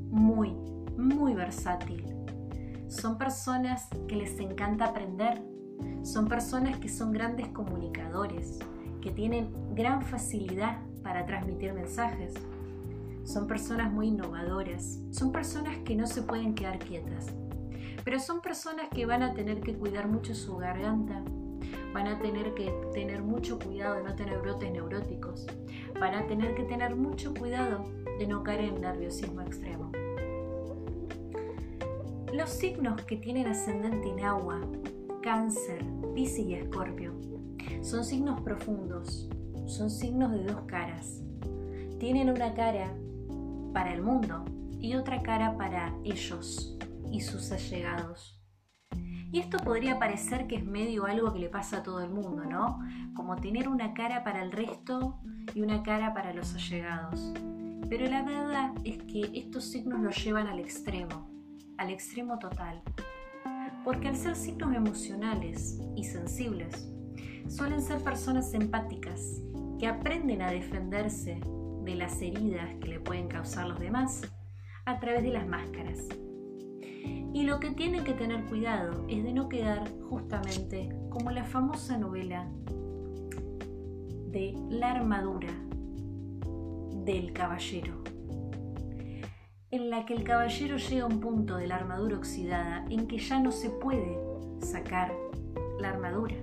muy, 0.09 0.55
muy 0.97 1.33
versátil. 1.33 2.03
Son 2.88 3.17
personas 3.17 3.88
que 4.07 4.15
les 4.15 4.39
encanta 4.39 4.85
aprender, 4.85 5.41
son 6.03 6.27
personas 6.27 6.77
que 6.77 6.89
son 6.89 7.12
grandes 7.12 7.47
comunicadores, 7.50 8.59
que 9.01 9.12
tienen 9.12 9.51
gran 9.73 10.01
facilidad 10.01 10.77
para 11.01 11.25
transmitir 11.25 11.73
mensajes. 11.73 12.33
Son 13.23 13.47
personas 13.47 13.91
muy 13.91 14.07
innovadoras, 14.07 15.00
son 15.12 15.31
personas 15.31 15.77
que 15.85 15.95
no 15.95 16.07
se 16.07 16.21
pueden 16.21 16.55
quedar 16.55 16.79
quietas, 16.79 17.27
pero 18.03 18.19
son 18.19 18.41
personas 18.41 18.89
que 18.89 19.05
van 19.05 19.23
a 19.23 19.33
tener 19.33 19.62
que 19.62 19.75
cuidar 19.75 20.07
mucho 20.07 20.35
su 20.35 20.57
garganta, 20.57 21.23
van 21.93 22.07
a 22.07 22.19
tener 22.19 22.53
que 22.53 22.71
tener 22.93 23.23
mucho 23.23 23.60
cuidado 23.60 23.95
de 23.95 24.03
no 24.03 24.15
tener 24.15 24.39
brotes 24.39 24.71
neuróticos, 24.71 25.47
van 25.99 26.15
a 26.15 26.27
tener 26.27 26.53
que 26.56 26.63
tener 26.63 26.95
mucho 26.95 27.34
cuidado 27.34 27.86
de 28.19 28.27
no 28.27 28.43
caer 28.43 28.62
en 28.62 28.82
nerviosismo 28.82 29.41
extremo. 29.41 29.91
Los 32.34 32.50
signos 32.50 33.00
que 33.04 33.17
tienen 33.17 33.46
ascendente 33.46 34.10
en 34.10 34.26
agua, 34.26 34.60
cáncer, 35.22 35.86
piscis 36.15 36.48
y 36.48 36.56
escorpio, 36.56 37.13
son 37.84 38.04
signos 38.04 38.41
profundos, 38.41 39.30
son 39.67 39.91
signos 39.91 40.32
de 40.32 40.46
dos 40.46 40.62
caras. 40.62 41.22
Tienen 42.00 42.32
una 42.32 42.56
cara 42.56 42.91
para 43.72 43.93
el 43.93 44.02
mundo 44.02 44.46
y 44.80 44.96
otra 44.96 45.22
cara 45.22 45.56
para 45.60 45.96
ellos 46.04 46.76
y 47.12 47.22
sus 47.22 47.52
allegados. 47.52 48.43
Y 49.32 49.38
esto 49.38 49.60
podría 49.60 50.00
parecer 50.00 50.48
que 50.48 50.56
es 50.56 50.65
medio 50.65 51.06
algo 51.06 51.34
que 51.34 51.39
le 51.39 51.50
pasa 51.50 51.78
a 51.78 51.84
todo 51.84 52.02
el 52.02 52.10
mundo, 52.10 52.46
¿no? 52.46 52.80
Como 53.15 53.36
tener 53.36 53.69
una 53.69 53.93
cara 53.93 54.24
para 54.24 54.41
el 54.41 54.52
resto 54.52 55.19
y 55.54 55.62
una 55.62 55.84
cara 55.84 56.15
para 56.15 56.34
los 56.34 56.56
allegados. 56.56 57.32
Pero 57.88 58.08
la 58.08 58.24
verdad 58.24 58.74
es 58.84 59.04
que 59.04 59.30
estos 59.36 59.65
signos 59.65 60.00
los 60.00 60.26
llevan 60.26 60.48
al 60.48 60.58
extremo 60.58 61.33
al 61.77 61.89
extremo 61.89 62.39
total. 62.39 62.81
Porque 63.83 64.07
al 64.07 64.15
ser 64.15 64.36
signos 64.36 64.73
emocionales 64.73 65.79
y 65.95 66.03
sensibles, 66.03 66.89
suelen 67.47 67.81
ser 67.81 68.01
personas 68.01 68.53
empáticas 68.53 69.41
que 69.79 69.88
aprenden 69.88 70.41
a 70.41 70.51
defenderse 70.51 71.41
de 71.83 71.95
las 71.95 72.21
heridas 72.21 72.69
que 72.79 72.88
le 72.88 72.99
pueden 72.99 73.27
causar 73.27 73.67
los 73.67 73.79
demás 73.79 74.21
a 74.86 74.99
través 74.99 75.23
de 75.23 75.31
las 75.31 75.47
máscaras. 75.47 75.99
Y 77.33 77.43
lo 77.43 77.59
que 77.59 77.71
tienen 77.71 78.03
que 78.03 78.13
tener 78.13 78.45
cuidado 78.45 79.05
es 79.09 79.23
de 79.23 79.33
no 79.33 79.49
quedar 79.49 79.89
justamente 80.09 80.89
como 81.09 81.31
la 81.31 81.43
famosa 81.43 81.97
novela 81.97 82.47
de 84.31 84.55
la 84.69 84.91
armadura 84.91 85.51
del 87.03 87.33
caballero 87.33 88.12
en 89.73 89.89
la 89.89 90.05
que 90.05 90.13
el 90.13 90.23
caballero 90.23 90.77
llega 90.77 91.01
a 91.01 91.07
un 91.07 91.19
punto 91.19 91.57
de 91.57 91.65
la 91.65 91.77
armadura 91.77 92.17
oxidada 92.17 92.86
en 92.91 93.07
que 93.07 93.17
ya 93.17 93.39
no 93.39 93.51
se 93.51 93.71
puede 93.71 94.19
sacar 94.59 95.12
la 95.79 95.89
armadura. 95.89 96.36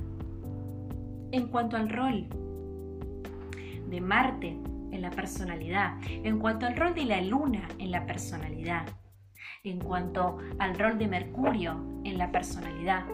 en 1.31 1.49
cuanto 1.49 1.77
al 1.77 1.89
rol 1.89 2.27
de 3.89 4.01
Marte 4.01 4.57
en 4.91 5.01
la 5.01 5.11
personalidad, 5.11 5.97
en 6.07 6.39
cuanto 6.39 6.65
al 6.65 6.75
rol 6.75 6.93
de 6.93 7.05
la 7.05 7.21
luna 7.21 7.67
en 7.79 7.91
la 7.91 8.05
personalidad, 8.05 8.85
en 9.63 9.79
cuanto 9.79 10.37
al 10.59 10.77
rol 10.77 10.97
de 10.97 11.07
Mercurio 11.07 12.01
en 12.03 12.17
la 12.17 12.31
personalidad, 12.31 13.05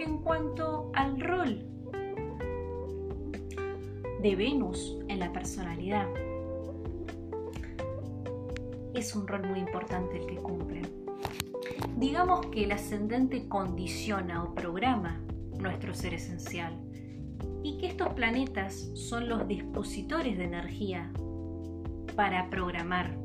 en 0.00 0.18
cuanto 0.18 0.90
al 0.94 1.20
rol 1.20 1.66
de 4.22 4.36
Venus 4.36 4.98
en 5.08 5.18
la 5.18 5.32
personalidad. 5.32 6.06
Es 8.94 9.14
un 9.14 9.26
rol 9.26 9.46
muy 9.46 9.60
importante 9.60 10.18
el 10.18 10.26
que 10.26 10.36
cumple. 10.36 10.82
Digamos 11.96 12.46
que 12.46 12.64
el 12.64 12.72
ascendente 12.72 13.48
condiciona 13.48 14.42
o 14.42 14.54
programa 14.54 15.20
nuestro 15.58 15.94
ser 15.94 16.14
esencial 16.14 16.85
y 17.66 17.78
que 17.78 17.88
estos 17.88 18.10
planetas 18.10 18.92
son 18.94 19.28
los 19.28 19.48
dispositores 19.48 20.38
de 20.38 20.44
energía 20.44 21.10
para 22.14 22.48
programar 22.48 23.18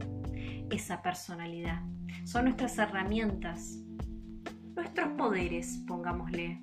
esa 0.71 1.03
personalidad. 1.03 1.83
Son 2.23 2.45
nuestras 2.45 2.75
herramientas, 2.79 3.77
nuestros 4.75 5.09
poderes, 5.09 5.83
pongámosle. 5.87 6.59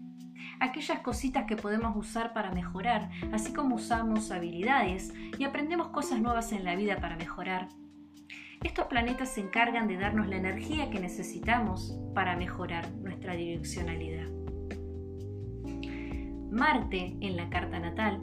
Aquellas 0.58 0.98
cositas 1.00 1.44
que 1.44 1.54
podemos 1.54 1.96
usar 1.96 2.32
para 2.32 2.50
mejorar, 2.50 3.10
así 3.32 3.52
como 3.52 3.76
usamos 3.76 4.32
habilidades 4.32 5.14
y 5.38 5.44
aprendemos 5.44 5.90
cosas 5.90 6.20
nuevas 6.20 6.50
en 6.50 6.64
la 6.64 6.74
vida 6.74 6.96
para 7.00 7.16
mejorar. 7.16 7.68
Estos 8.64 8.86
planetas 8.86 9.28
se 9.28 9.40
encargan 9.40 9.86
de 9.86 9.98
darnos 9.98 10.26
la 10.26 10.36
energía 10.36 10.90
que 10.90 10.98
necesitamos 10.98 11.96
para 12.12 12.34
mejorar 12.34 12.90
nuestra 12.96 13.34
direccionalidad. 13.34 14.37
Marte 16.58 17.16
en 17.20 17.36
la 17.36 17.48
carta 17.50 17.78
natal 17.78 18.18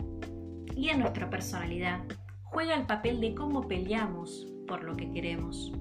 y 0.76 0.89
en 0.89 1.00
nuestra 1.00 1.30
personalidad 1.30 2.02
juega 2.43 2.76
el 2.76 2.86
papel 2.86 3.21
de 3.21 3.34
cómo 3.34 3.65
peleamos 3.65 4.45
por 4.67 4.84
lo 4.84 4.98
que 4.98 5.10
queremos. 5.10 5.71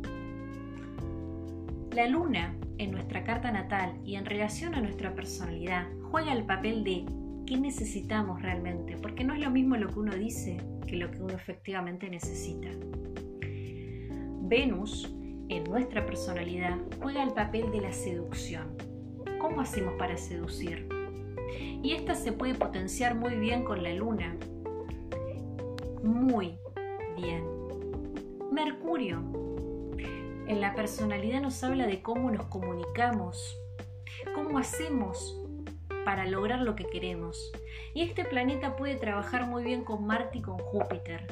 La 1.91 2.07
luna 2.07 2.55
en 2.79 2.93
nuestra 2.93 3.25
carta 3.25 3.51
natal 3.51 3.99
y 4.05 4.15
en 4.15 4.25
relación 4.25 4.77
a 4.77 4.81
nuestra 4.81 5.17
personalidad 5.17 5.89
juega 6.13 6.33
el 6.33 6.45
papel 6.45 6.85
de 6.85 7.05
qué 7.45 7.57
necesitamos 7.57 8.41
realmente, 8.41 8.99
porque 8.99 9.25
no 9.25 9.35
es 9.35 9.41
lo 9.41 9.51
mismo 9.51 9.77
lo 9.77 9.89
que 9.89 9.99
uno 9.99 10.15
dice 10.15 10.59
que 10.87 10.95
lo 10.95 11.11
que 11.11 11.23
uno 11.23 11.35
efectivamente 11.35 12.09
necesita. 12.09 12.69
Venus 14.43 15.13
en 15.49 15.65
nuestra 15.65 16.07
personalidad 16.07 16.79
juega 17.03 17.25
el 17.25 17.33
papel 17.33 17.73
de 17.73 17.81
la 17.81 17.93
seducción. 17.93 18.77
¿Cómo 19.41 19.61
hacemos 19.61 19.95
para 19.95 20.17
seducir? 20.17 20.94
Y 21.83 21.93
esta 21.93 22.15
se 22.15 22.33
puede 22.33 22.55
potenciar 22.55 23.15
muy 23.15 23.35
bien 23.35 23.65
con 23.65 23.83
la 23.83 23.93
luna. 23.93 24.37
Muy 26.03 26.59
bien. 27.17 27.45
Mercurio 28.53 29.23
en 30.47 30.61
la 30.61 30.75
personalidad 30.75 31.41
nos 31.41 31.65
habla 31.65 31.87
de 31.87 32.03
cómo 32.03 32.31
nos 32.31 32.47
comunicamos, 32.47 33.59
cómo 34.35 34.59
hacemos 34.59 35.41
para 36.05 36.27
lograr 36.27 36.61
lo 36.61 36.77
que 36.77 36.85
queremos. 36.85 37.51
Y 37.95 38.03
este 38.03 38.27
planeta 38.27 38.77
puede 38.77 38.97
trabajar 38.97 39.47
muy 39.47 39.65
bien 39.65 39.85
con 39.85 40.07
Marte 40.07 40.39
y 40.39 40.43
con 40.43 40.59
Júpiter, 40.59 41.27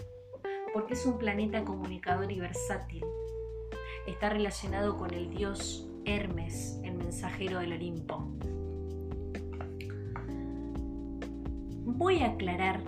porque 0.72 0.94
es 0.94 1.04
un 1.04 1.18
planeta 1.18 1.62
comunicador 1.62 2.32
y 2.32 2.40
versátil. 2.40 3.04
Está 4.06 4.30
relacionado 4.30 4.96
con 4.96 5.12
el 5.12 5.28
dios 5.28 5.86
Hermes, 6.06 6.80
el 6.82 6.94
mensajero 6.94 7.58
del 7.58 7.74
Olimpo. 7.74 8.28
Voy 12.02 12.18
a 12.18 12.30
aclarar, 12.30 12.82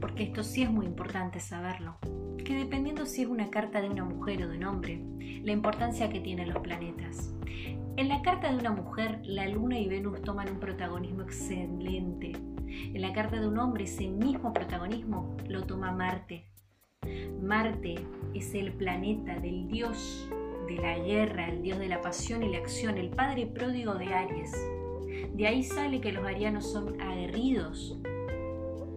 porque 0.00 0.22
esto 0.22 0.44
sí 0.44 0.62
es 0.62 0.70
muy 0.70 0.86
importante 0.86 1.40
saberlo, 1.40 1.96
que 2.44 2.54
dependiendo 2.54 3.06
si 3.06 3.22
es 3.22 3.28
una 3.28 3.50
carta 3.50 3.80
de 3.80 3.90
una 3.90 4.04
mujer 4.04 4.44
o 4.44 4.48
de 4.48 4.56
un 4.56 4.62
hombre, 4.62 5.04
la 5.42 5.50
importancia 5.50 6.08
que 6.10 6.20
tienen 6.20 6.50
los 6.50 6.62
planetas. 6.62 7.34
En 7.96 8.08
la 8.08 8.22
carta 8.22 8.52
de 8.52 8.58
una 8.60 8.70
mujer, 8.70 9.18
la 9.24 9.48
Luna 9.48 9.80
y 9.80 9.88
Venus 9.88 10.22
toman 10.22 10.48
un 10.48 10.60
protagonismo 10.60 11.22
excelente. 11.22 12.30
En 12.68 13.02
la 13.02 13.12
carta 13.12 13.40
de 13.40 13.48
un 13.48 13.58
hombre, 13.58 13.82
ese 13.82 14.06
mismo 14.06 14.52
protagonismo 14.52 15.36
lo 15.48 15.64
toma 15.64 15.90
Marte. 15.90 16.46
Marte 17.42 17.96
es 18.32 18.54
el 18.54 18.74
planeta 18.74 19.40
del 19.40 19.66
dios 19.66 20.30
de 20.68 20.76
la 20.76 21.00
guerra, 21.00 21.48
el 21.48 21.62
dios 21.62 21.80
de 21.80 21.88
la 21.88 22.00
pasión 22.00 22.44
y 22.44 22.52
la 22.52 22.58
acción, 22.58 22.96
el 22.96 23.10
padre 23.10 23.48
pródigo 23.48 23.94
de 23.94 24.14
Aries. 24.14 24.52
De 25.34 25.48
ahí 25.48 25.64
sale 25.64 26.00
que 26.00 26.12
los 26.12 26.24
arianos 26.24 26.70
son 26.70 27.00
aguerridos, 27.00 27.98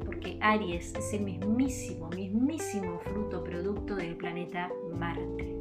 porque 0.06 0.38
Aries 0.40 0.94
es 0.94 1.14
el 1.16 1.24
mismísimo, 1.24 2.10
mismísimo 2.10 3.00
fruto 3.00 3.44
producto 3.44 3.96
del 3.96 4.16
planeta 4.18 4.70
Marte. 4.94 5.58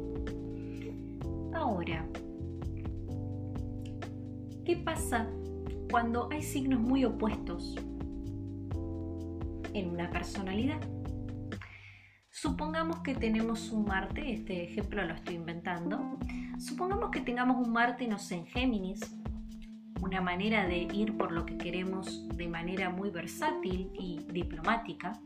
Ahora, 1.55 2.07
¿qué 4.63 4.77
pasa 4.77 5.27
cuando 5.89 6.29
hay 6.31 6.43
signos 6.43 6.79
muy 6.79 7.05
opuestos 7.05 7.75
en 9.73 9.89
una 9.89 10.11
personalidad? 10.11 10.79
Supongamos 12.29 12.99
que 12.99 13.15
tenemos 13.15 13.71
un 13.71 13.85
Marte, 13.85 14.31
este 14.31 14.65
ejemplo 14.65 15.03
lo 15.03 15.15
estoy 15.15 15.37
inventando. 15.37 16.19
Supongamos 16.59 17.09
que 17.09 17.21
tengamos 17.21 17.65
un 17.65 17.73
Marte, 17.73 18.07
no 18.07 18.19
sé, 18.19 18.35
en 18.35 18.45
Géminis, 18.45 19.16
una 20.01 20.21
manera 20.21 20.67
de 20.67 20.77
ir 20.93 21.17
por 21.17 21.31
lo 21.31 21.45
que 21.45 21.57
queremos 21.57 22.27
de 22.29 22.47
manera 22.47 22.89
muy 22.89 23.09
versátil 23.09 23.91
y 23.93 24.19
diplomática. 24.31 25.19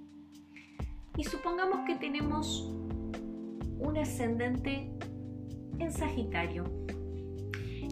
Y 1.18 1.24
supongamos 1.24 1.86
que 1.86 1.96
tenemos 1.96 2.72
un 3.80 3.98
ascendente 3.98 4.92
en 5.80 5.92
Sagitario. 5.92 6.64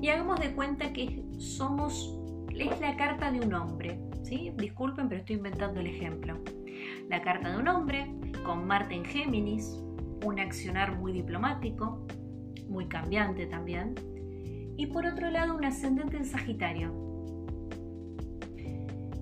Y 0.01 0.07
hagamos 0.07 0.39
de 0.39 0.53
cuenta 0.53 0.93
que 0.93 1.23
somos, 1.37 2.15
es 2.55 2.79
la 2.79 2.95
carta 2.95 3.31
de 3.31 3.41
un 3.41 3.53
hombre. 3.53 3.99
¿sí? 4.23 4.53
Disculpen, 4.55 5.09
pero 5.09 5.19
estoy 5.19 5.37
inventando 5.37 5.79
el 5.79 5.87
ejemplo. 5.87 6.37
La 7.09 7.21
carta 7.21 7.51
de 7.51 7.57
un 7.57 7.67
hombre 7.67 8.13
con 8.45 8.65
Marte 8.65 8.95
en 8.95 9.03
Géminis, 9.03 9.83
un 10.23 10.39
accionar 10.39 10.97
muy 10.97 11.11
diplomático, 11.11 12.05
muy 12.67 12.87
cambiante 12.87 13.47
también. 13.47 13.95
Y 14.79 14.85
por 14.85 15.05
otro 15.05 15.29
lado, 15.29 15.57
un 15.57 15.65
ascendente 15.65 16.15
en 16.15 16.23
Sagitario. 16.23 16.93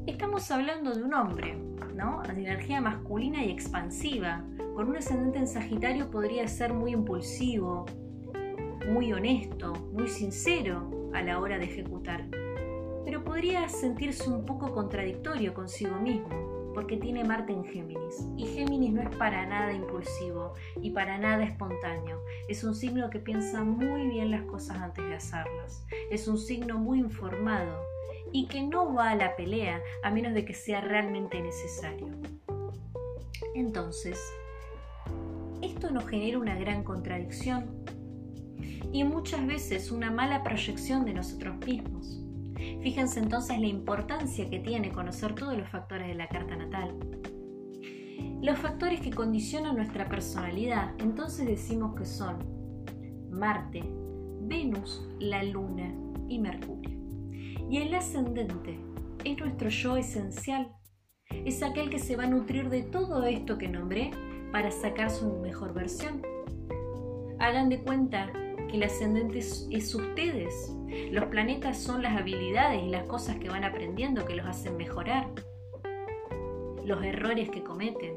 Estamos 0.05 0.51
hablando 0.51 0.93
de 0.93 1.01
un 1.01 1.15
hombre, 1.15 1.57
¿no? 1.95 2.21
De 2.21 2.33
energía 2.33 2.79
masculina 2.79 3.43
y 3.43 3.49
expansiva. 3.49 4.45
Con 4.75 4.87
un 4.87 4.97
ascendente 4.97 5.39
en 5.39 5.47
Sagitario 5.47 6.11
podría 6.11 6.47
ser 6.47 6.75
muy 6.75 6.91
impulsivo, 6.91 7.87
muy 8.91 9.11
honesto, 9.11 9.73
muy 9.93 10.07
sincero 10.07 11.09
a 11.15 11.23
la 11.23 11.39
hora 11.39 11.57
de 11.57 11.65
ejecutar, 11.65 12.27
pero 13.03 13.23
podría 13.23 13.67
sentirse 13.67 14.29
un 14.29 14.45
poco 14.45 14.71
contradictorio 14.75 15.55
consigo 15.55 15.95
mismo, 15.99 16.46
porque 16.77 16.97
tiene 16.97 17.23
Marte 17.23 17.53
en 17.53 17.65
Géminis, 17.65 18.27
y 18.37 18.45
Géminis 18.45 18.93
no 18.93 19.01
es 19.01 19.09
para 19.15 19.47
nada 19.47 19.73
impulsivo 19.73 20.53
y 20.79 20.91
para 20.91 21.17
nada 21.17 21.43
espontáneo, 21.43 22.21
es 22.47 22.63
un 22.63 22.75
signo 22.75 23.09
que 23.09 23.17
piensa 23.17 23.63
muy 23.63 24.07
bien 24.07 24.29
las 24.29 24.43
cosas 24.43 24.77
antes 24.77 25.03
de 25.03 25.15
hacerlas, 25.15 25.83
es 26.11 26.27
un 26.27 26.37
signo 26.37 26.77
muy 26.77 26.99
informado 26.99 27.81
y 28.31 28.45
que 28.45 28.61
no 28.61 28.93
va 28.93 29.09
a 29.09 29.15
la 29.15 29.35
pelea 29.35 29.81
a 30.03 30.11
menos 30.11 30.35
de 30.35 30.45
que 30.45 30.53
sea 30.53 30.79
realmente 30.79 31.41
necesario. 31.41 32.09
Entonces, 33.55 34.19
esto 35.63 35.89
nos 35.89 36.07
genera 36.07 36.37
una 36.37 36.59
gran 36.59 36.83
contradicción 36.83 37.87
y 38.93 39.03
muchas 39.03 39.47
veces 39.47 39.89
una 39.89 40.11
mala 40.11 40.43
proyección 40.43 41.05
de 41.05 41.15
nosotros 41.15 41.57
mismos. 41.65 42.26
Fíjense 42.81 43.19
entonces 43.19 43.59
la 43.59 43.67
importancia 43.67 44.49
que 44.49 44.59
tiene 44.59 44.91
conocer 44.91 45.35
todos 45.35 45.57
los 45.57 45.69
factores 45.69 46.07
de 46.07 46.15
la 46.15 46.27
carta 46.27 46.55
natal. 46.55 46.95
Los 48.41 48.57
factores 48.59 49.01
que 49.01 49.11
condicionan 49.11 49.75
nuestra 49.75 50.07
personalidad, 50.07 50.93
entonces 50.99 51.47
decimos 51.47 51.95
que 51.95 52.05
son 52.05 52.37
Marte, 53.29 53.83
Venus, 54.41 55.07
la 55.19 55.43
Luna 55.43 55.93
y 56.27 56.39
Mercurio. 56.39 56.97
Y 57.69 57.77
el 57.77 57.93
ascendente 57.93 58.79
es 59.23 59.37
nuestro 59.39 59.69
yo 59.69 59.97
esencial. 59.97 60.71
Es 61.29 61.61
aquel 61.63 61.89
que 61.89 61.99
se 61.99 62.15
va 62.15 62.23
a 62.23 62.29
nutrir 62.29 62.69
de 62.69 62.83
todo 62.83 63.23
esto 63.25 63.57
que 63.57 63.67
nombré 63.67 64.11
para 64.51 64.71
sacar 64.71 65.09
su 65.09 65.33
mejor 65.39 65.73
versión. 65.73 66.21
Hagan 67.39 67.69
de 67.69 67.81
cuenta 67.81 68.31
que 68.69 68.77
el 68.77 68.83
ascendente 68.83 69.39
es, 69.39 69.95
ustedes. 69.95 70.73
Los 71.11 71.25
planetas 71.25 71.77
son 71.77 72.01
las 72.01 72.17
habilidades 72.17 72.83
y 72.83 72.89
las 72.89 73.03
cosas 73.03 73.37
que 73.37 73.49
van 73.49 73.63
aprendiendo 73.63 74.25
que 74.25 74.35
los 74.35 74.45
hacen 74.45 74.77
mejorar. 74.77 75.27
Los 76.85 77.03
errores 77.03 77.49
que 77.49 77.63
cometen. 77.63 78.15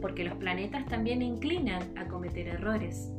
Porque 0.00 0.24
los 0.24 0.34
planetas 0.34 0.86
también 0.86 1.22
inclinan 1.22 1.82
a 1.98 2.06
cometer 2.06 2.48
errores. 2.48 3.12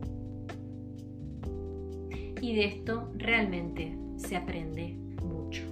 Y 2.41 2.55
de 2.55 2.65
esto 2.65 3.11
realmente 3.15 3.97
se 4.17 4.37
aprende 4.37 4.97
mucho. 5.23 5.63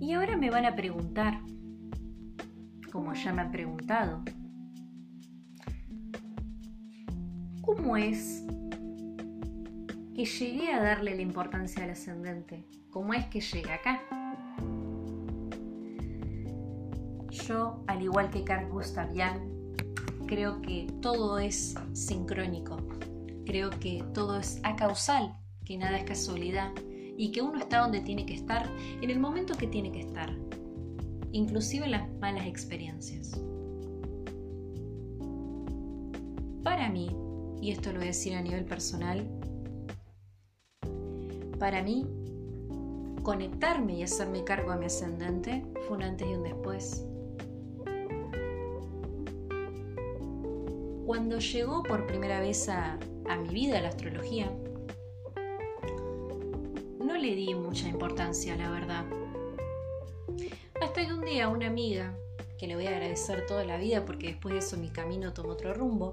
Y 0.00 0.12
ahora 0.12 0.36
me 0.36 0.50
van 0.50 0.64
a 0.64 0.74
preguntar, 0.74 1.40
como 2.90 3.12
ya 3.12 3.32
me 3.32 3.42
han 3.42 3.52
preguntado, 3.52 4.22
¿Cómo 7.64 7.96
es 7.96 8.44
que 10.14 10.24
llegué 10.24 10.72
a 10.72 10.80
darle 10.80 11.16
la 11.16 11.22
importancia 11.22 11.82
al 11.82 11.90
ascendente? 11.90 12.64
¿Cómo 12.90 13.14
es 13.14 13.26
que 13.26 13.40
llegué 13.40 13.72
acá? 13.72 14.00
Yo, 17.30 17.82
al 17.88 18.00
igual 18.00 18.30
que 18.30 18.44
Carl 18.44 18.70
Gustav 18.70 19.08
creo 20.26 20.62
que 20.62 20.86
todo 21.02 21.40
es 21.40 21.74
sincrónico. 21.92 22.76
Creo 23.44 23.70
que 23.70 24.04
todo 24.14 24.38
es 24.38 24.60
acausal, 24.62 25.36
que 25.64 25.76
nada 25.76 25.98
es 25.98 26.04
casualidad 26.04 26.70
y 27.16 27.32
que 27.32 27.42
uno 27.42 27.58
está 27.58 27.80
donde 27.80 28.00
tiene 28.00 28.24
que 28.24 28.34
estar 28.34 28.68
en 29.02 29.10
el 29.10 29.18
momento 29.18 29.56
que 29.56 29.66
tiene 29.66 29.90
que 29.90 30.00
estar, 30.00 30.32
inclusive 31.32 31.86
en 31.86 31.90
las 31.90 32.08
malas 32.20 32.46
experiencias. 32.46 33.32
Para 36.62 36.88
mí, 36.88 37.10
y 37.60 37.72
esto 37.72 37.90
lo 37.90 37.98
voy 37.98 38.04
a 38.04 38.08
decir 38.08 38.34
a 38.34 38.42
nivel 38.42 38.64
personal, 38.64 39.28
para 41.64 41.82
mí, 41.82 42.06
conectarme 43.22 43.94
y 43.94 44.02
hacerme 44.02 44.44
cargo 44.44 44.70
a 44.70 44.76
mi 44.76 44.84
ascendente 44.84 45.64
fue 45.88 45.96
un 45.96 46.02
antes 46.02 46.28
y 46.28 46.34
un 46.34 46.42
después. 46.42 47.06
Cuando 51.06 51.38
llegó 51.38 51.82
por 51.82 52.06
primera 52.06 52.40
vez 52.40 52.68
a, 52.68 52.98
a 53.30 53.36
mi 53.38 53.48
vida 53.48 53.80
la 53.80 53.88
astrología, 53.88 54.52
no 57.02 57.16
le 57.16 57.34
di 57.34 57.54
mucha 57.54 57.88
importancia, 57.88 58.54
la 58.56 58.68
verdad. 58.68 59.06
Hasta 60.82 61.06
que 61.06 61.14
un 61.14 61.24
día 61.24 61.48
una 61.48 61.68
amiga, 61.68 62.14
que 62.58 62.66
le 62.66 62.74
voy 62.74 62.88
a 62.88 62.90
agradecer 62.90 63.46
toda 63.46 63.64
la 63.64 63.78
vida 63.78 64.04
porque 64.04 64.26
después 64.26 64.52
de 64.52 64.58
eso 64.58 64.76
mi 64.76 64.90
camino 64.90 65.32
tomó 65.32 65.52
otro 65.52 65.72
rumbo, 65.72 66.12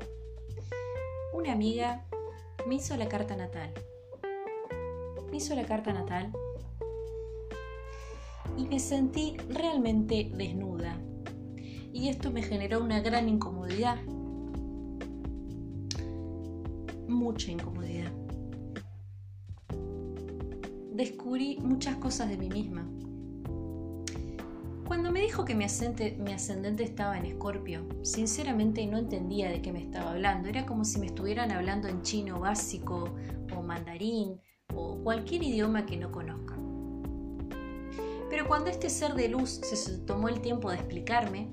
una 1.33 1.51
amiga 1.51 2.05
me 2.65 2.75
hizo 2.75 2.95
la 2.95 3.09
carta 3.09 3.35
natal. 3.35 3.73
Me 5.31 5.37
hizo 5.37 5.55
la 5.55 5.65
carta 5.65 5.93
natal 5.93 6.31
y 8.57 8.65
me 8.65 8.79
sentí 8.79 9.37
realmente 9.49 10.29
desnuda. 10.35 10.97
Y 11.93 12.09
esto 12.09 12.31
me 12.31 12.43
generó 12.43 12.83
una 12.83 12.99
gran 12.99 13.29
incomodidad. 13.29 13.97
Mucha 17.07 17.51
incomodidad. 17.51 18.11
Descubrí 20.93 21.59
muchas 21.61 21.95
cosas 21.95 22.29
de 22.29 22.37
mí 22.37 22.49
misma. 22.49 22.85
Cuando 24.85 25.11
me 25.11 25.21
dijo 25.21 25.45
que 25.45 25.55
mi 25.55 25.63
ascendente, 25.63 26.83
estaba 26.83 27.17
en 27.17 27.25
Escorpio, 27.25 27.87
sinceramente 28.01 28.85
no 28.85 28.97
entendía 28.97 29.49
de 29.49 29.61
qué 29.61 29.71
me 29.71 29.81
estaba 29.81 30.11
hablando. 30.11 30.49
Era 30.49 30.65
como 30.65 30.83
si 30.83 30.99
me 30.99 31.05
estuvieran 31.05 31.51
hablando 31.51 31.87
en 31.87 32.01
chino 32.01 32.41
básico 32.41 33.09
o 33.55 33.61
mandarín 33.61 34.41
o 34.75 34.97
cualquier 35.03 35.43
idioma 35.43 35.85
que 35.85 35.97
no 35.97 36.11
conozca. 36.11 36.55
Pero 38.29 38.47
cuando 38.47 38.69
este 38.69 38.89
ser 38.89 39.13
de 39.13 39.27
luz 39.27 39.61
se 39.61 39.97
tomó 39.99 40.29
el 40.29 40.41
tiempo 40.41 40.69
de 40.71 40.77
explicarme, 40.77 41.49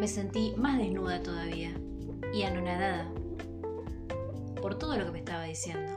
me 0.00 0.08
sentí 0.08 0.52
más 0.56 0.78
desnuda 0.78 1.22
todavía 1.22 1.72
y 2.34 2.42
anonadada 2.42 3.08
por 4.60 4.78
todo 4.78 4.96
lo 4.96 5.04
que 5.04 5.12
me 5.12 5.18
estaba 5.18 5.44
diciendo. 5.44 5.94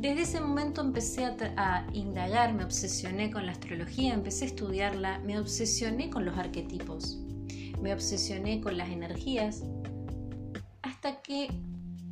Desde 0.00 0.22
ese 0.22 0.40
momento 0.40 0.80
empecé 0.80 1.26
a, 1.26 1.86
indagar, 1.92 2.54
me 2.54 2.64
obsesioné 2.64 3.30
con 3.30 3.44
la 3.44 3.52
astrología, 3.52 4.14
empecé 4.14 4.46
a 4.46 4.48
estudiarla, 4.48 5.18
me 5.26 5.38
obsesioné 5.38 6.08
con 6.08 6.24
los 6.24 6.38
arquetipos, 6.38 7.20
me 7.82 7.92
obsesioné 7.92 8.62
con 8.62 8.78
las 8.78 8.88
energías, 8.88 9.62
hasta 11.02 11.22
que 11.22 11.48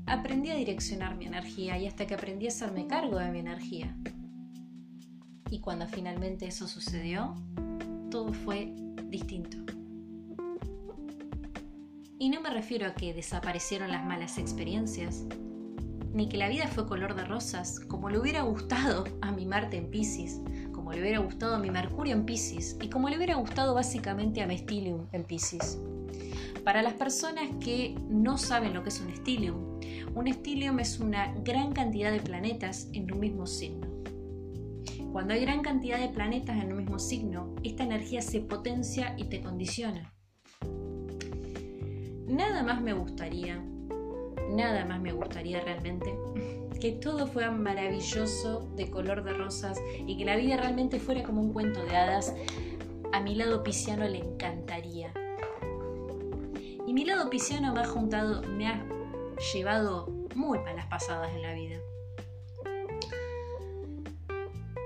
aprendí 0.07 0.49
a 0.49 0.55
direccionar 0.55 1.15
mi 1.15 1.27
energía 1.27 1.77
y 1.77 1.87
hasta 1.87 2.07
que 2.07 2.15
aprendí 2.15 2.47
a 2.47 2.49
hacerme 2.49 2.87
cargo 2.87 3.19
de 3.19 3.31
mi 3.31 3.41
energía. 3.41 3.95
Y 5.51 5.61
cuando 5.61 5.87
finalmente 5.87 6.47
eso 6.47 6.67
sucedió, 6.67 7.35
todo 8.11 8.33
fue 8.33 8.73
distinto. 9.11 9.59
Y 12.19 12.31
no 12.31 12.41
me 12.41 12.49
refiero 12.49 12.87
a 12.87 12.95
que 12.95 13.13
desaparecieron 13.13 13.93
las 13.93 14.07
malas 14.07 14.39
experiencias, 14.39 15.27
ni 16.15 16.31
que 16.31 16.39
la 16.39 16.49
vida 16.49 16.67
fue 16.67 16.87
color 16.87 17.15
de 17.15 17.27
rosas, 17.27 17.81
como 17.81 18.09
le 18.09 18.19
hubiera 18.19 18.41
gustado 18.41 19.05
a 19.21 19.33
mi 19.33 19.45
Marte 19.45 19.77
en 19.77 19.91
Pisces, 19.91 20.41
como 20.73 20.93
le 20.93 21.03
hubiera 21.03 21.19
gustado 21.19 21.57
a 21.57 21.59
mi 21.59 21.71
Mercurio 21.71 22.15
en 22.15 22.25
Pisces 22.25 22.79
y 22.81 22.89
como 22.89 23.11
le 23.11 23.19
hubiera 23.19 23.35
gustado 23.35 23.75
básicamente 23.75 24.41
a 24.41 24.47
mi 24.47 24.57
Stellium 24.57 25.09
en 25.13 25.25
Pisces. 25.25 25.79
Para 26.69 26.83
las 26.83 26.93
personas 26.93 27.49
que 27.65 27.95
no 28.11 28.37
saben 28.37 28.75
lo 28.75 28.83
que 28.83 28.91
es 28.91 29.01
un 29.01 29.11
stellium, 29.17 29.81
un 30.15 30.31
stellium 30.31 30.79
es 30.81 31.01
una 31.01 31.33
gran 31.43 31.73
cantidad 31.73 32.13
de 32.13 32.21
planetas 32.21 32.91
en 32.93 33.11
un 33.11 33.21
mismo 33.21 33.47
signo. 33.47 33.87
Cuando 35.11 35.33
hay 35.33 35.41
gran 35.41 35.63
cantidad 35.63 35.99
de 35.99 36.11
planetas 36.11 36.63
en 36.63 36.73
un 36.73 36.77
mismo 36.81 36.99
signo, 36.99 37.55
esta 37.63 37.85
energía 37.85 38.21
se 38.21 38.43
potencia 38.43 39.15
y 39.17 39.31
te 39.31 39.41
condiciona. 39.41 40.13
Nada 42.27 42.63
más 42.63 42.83
me 42.83 42.93
gustaría, 42.93 43.65
nada 44.51 44.85
más 44.85 45.01
me 45.01 45.13
gustaría 45.13 45.63
realmente 45.63 46.15
que 46.79 46.93
todo 46.93 47.29
fuera 47.29 47.51
maravilloso, 47.51 48.71
de 48.77 48.91
color 48.91 49.25
de 49.25 49.33
rosas 49.33 49.81
y 50.07 50.19
que 50.19 50.27
la 50.27 50.37
vida 50.37 50.59
realmente 50.59 51.01
fuera 51.01 51.23
como 51.23 51.41
un 51.41 51.55
cuento 51.55 51.83
de 51.87 51.97
hadas. 51.97 52.35
A 53.15 53.21
mi 53.23 53.37
lado 53.37 53.63
pisciano 53.63 54.07
le 54.07 54.19
encantaría. 54.19 55.15
Y 56.89 56.95
mi 56.95 57.05
lado 57.05 57.29
pisciano 57.29 57.75
me 57.75 57.81
ha 57.81 57.87
juntado, 57.87 58.41
me 58.45 58.67
ha 58.67 58.83
llevado 59.53 60.07
muy 60.35 60.59
malas 60.61 60.87
pasadas 60.87 61.31
en 61.35 61.43
la 61.43 61.53
vida. 61.53 61.77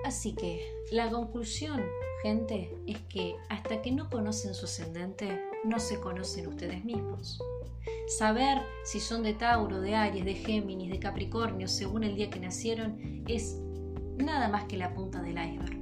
Así 0.05 0.35
que 0.35 0.67
la 0.91 1.09
conclusión, 1.11 1.81
gente, 2.25 2.77
es 2.89 2.99
que 3.03 3.37
hasta 3.49 3.83
que 3.83 3.93
no 3.93 4.11
conocen 4.11 4.53
su 4.53 4.65
ascendente, 4.65 5.41
no 5.63 5.79
se 5.79 6.01
conocen 6.01 6.49
ustedes 6.49 6.85
mismos. 6.85 7.41
Saber 8.09 8.59
si 8.83 8.99
son 8.99 9.23
de 9.23 9.35
Tauro, 9.35 9.81
de 9.81 9.95
Aries, 9.95 10.25
de 10.25 10.35
Géminis, 10.35 10.91
de 10.91 10.99
Capricornio, 10.99 11.69
según 11.69 12.03
el 12.03 12.17
día 12.17 12.31
que 12.31 12.41
nacieron, 12.41 12.99
es 13.29 13.61
nada 14.17 14.49
más 14.49 14.65
que 14.65 14.77
la 14.77 14.93
punta 14.93 15.23
del 15.23 15.39
iceberg. 15.39 15.79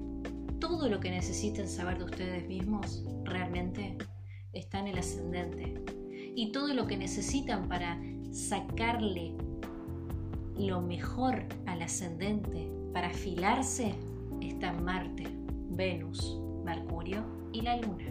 Todo 0.61 0.90
lo 0.90 1.00
que 1.00 1.11
necesiten 1.11 1.66
saber 1.66 1.96
de 1.96 2.04
ustedes 2.04 2.46
mismos 2.46 3.04
realmente 3.24 3.96
está 4.52 4.80
en 4.80 4.88
el 4.88 4.98
ascendente. 4.98 5.99
Y 6.40 6.53
todo 6.53 6.72
lo 6.72 6.87
que 6.87 6.96
necesitan 6.96 7.68
para 7.68 8.00
sacarle 8.31 9.35
lo 10.57 10.81
mejor 10.81 11.44
al 11.66 11.83
ascendente, 11.83 12.66
para 12.94 13.09
afilarse, 13.09 13.92
está 14.40 14.72
Marte, 14.72 15.24
Venus, 15.68 16.40
Mercurio 16.64 17.26
y 17.53 17.61
la 17.61 17.76
Luna. 17.76 18.07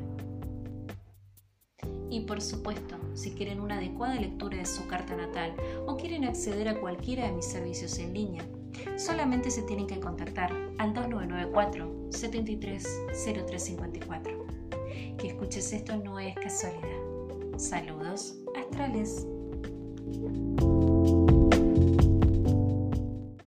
Y 2.11 2.19
por 2.27 2.39
supuesto, 2.39 2.97
si 3.15 3.31
quieren 3.31 3.59
una 3.59 3.77
adecuada 3.77 4.13
lectura 4.13 4.59
de 4.59 4.65
su 4.67 4.85
carta 4.85 5.15
natal 5.15 5.55
o 5.87 5.97
quieren 5.97 6.23
acceder 6.23 6.67
a 6.67 6.79
cualquiera 6.79 7.25
de 7.25 7.31
mis 7.31 7.45
servicios 7.45 7.97
en 7.97 8.13
línea, 8.13 8.47
solamente 8.95 9.49
se 9.49 9.63
tienen 9.63 9.87
que 9.87 9.99
contactar 9.99 10.51
al 10.77 10.93
2994 10.93 12.09
730354. 12.11 14.45
Que 15.17 15.29
escuches 15.29 15.73
esto 15.73 15.97
no 15.97 16.19
es 16.19 16.35
casualidad. 16.35 16.98
Saludos 17.59 18.37
astrales. 18.55 19.27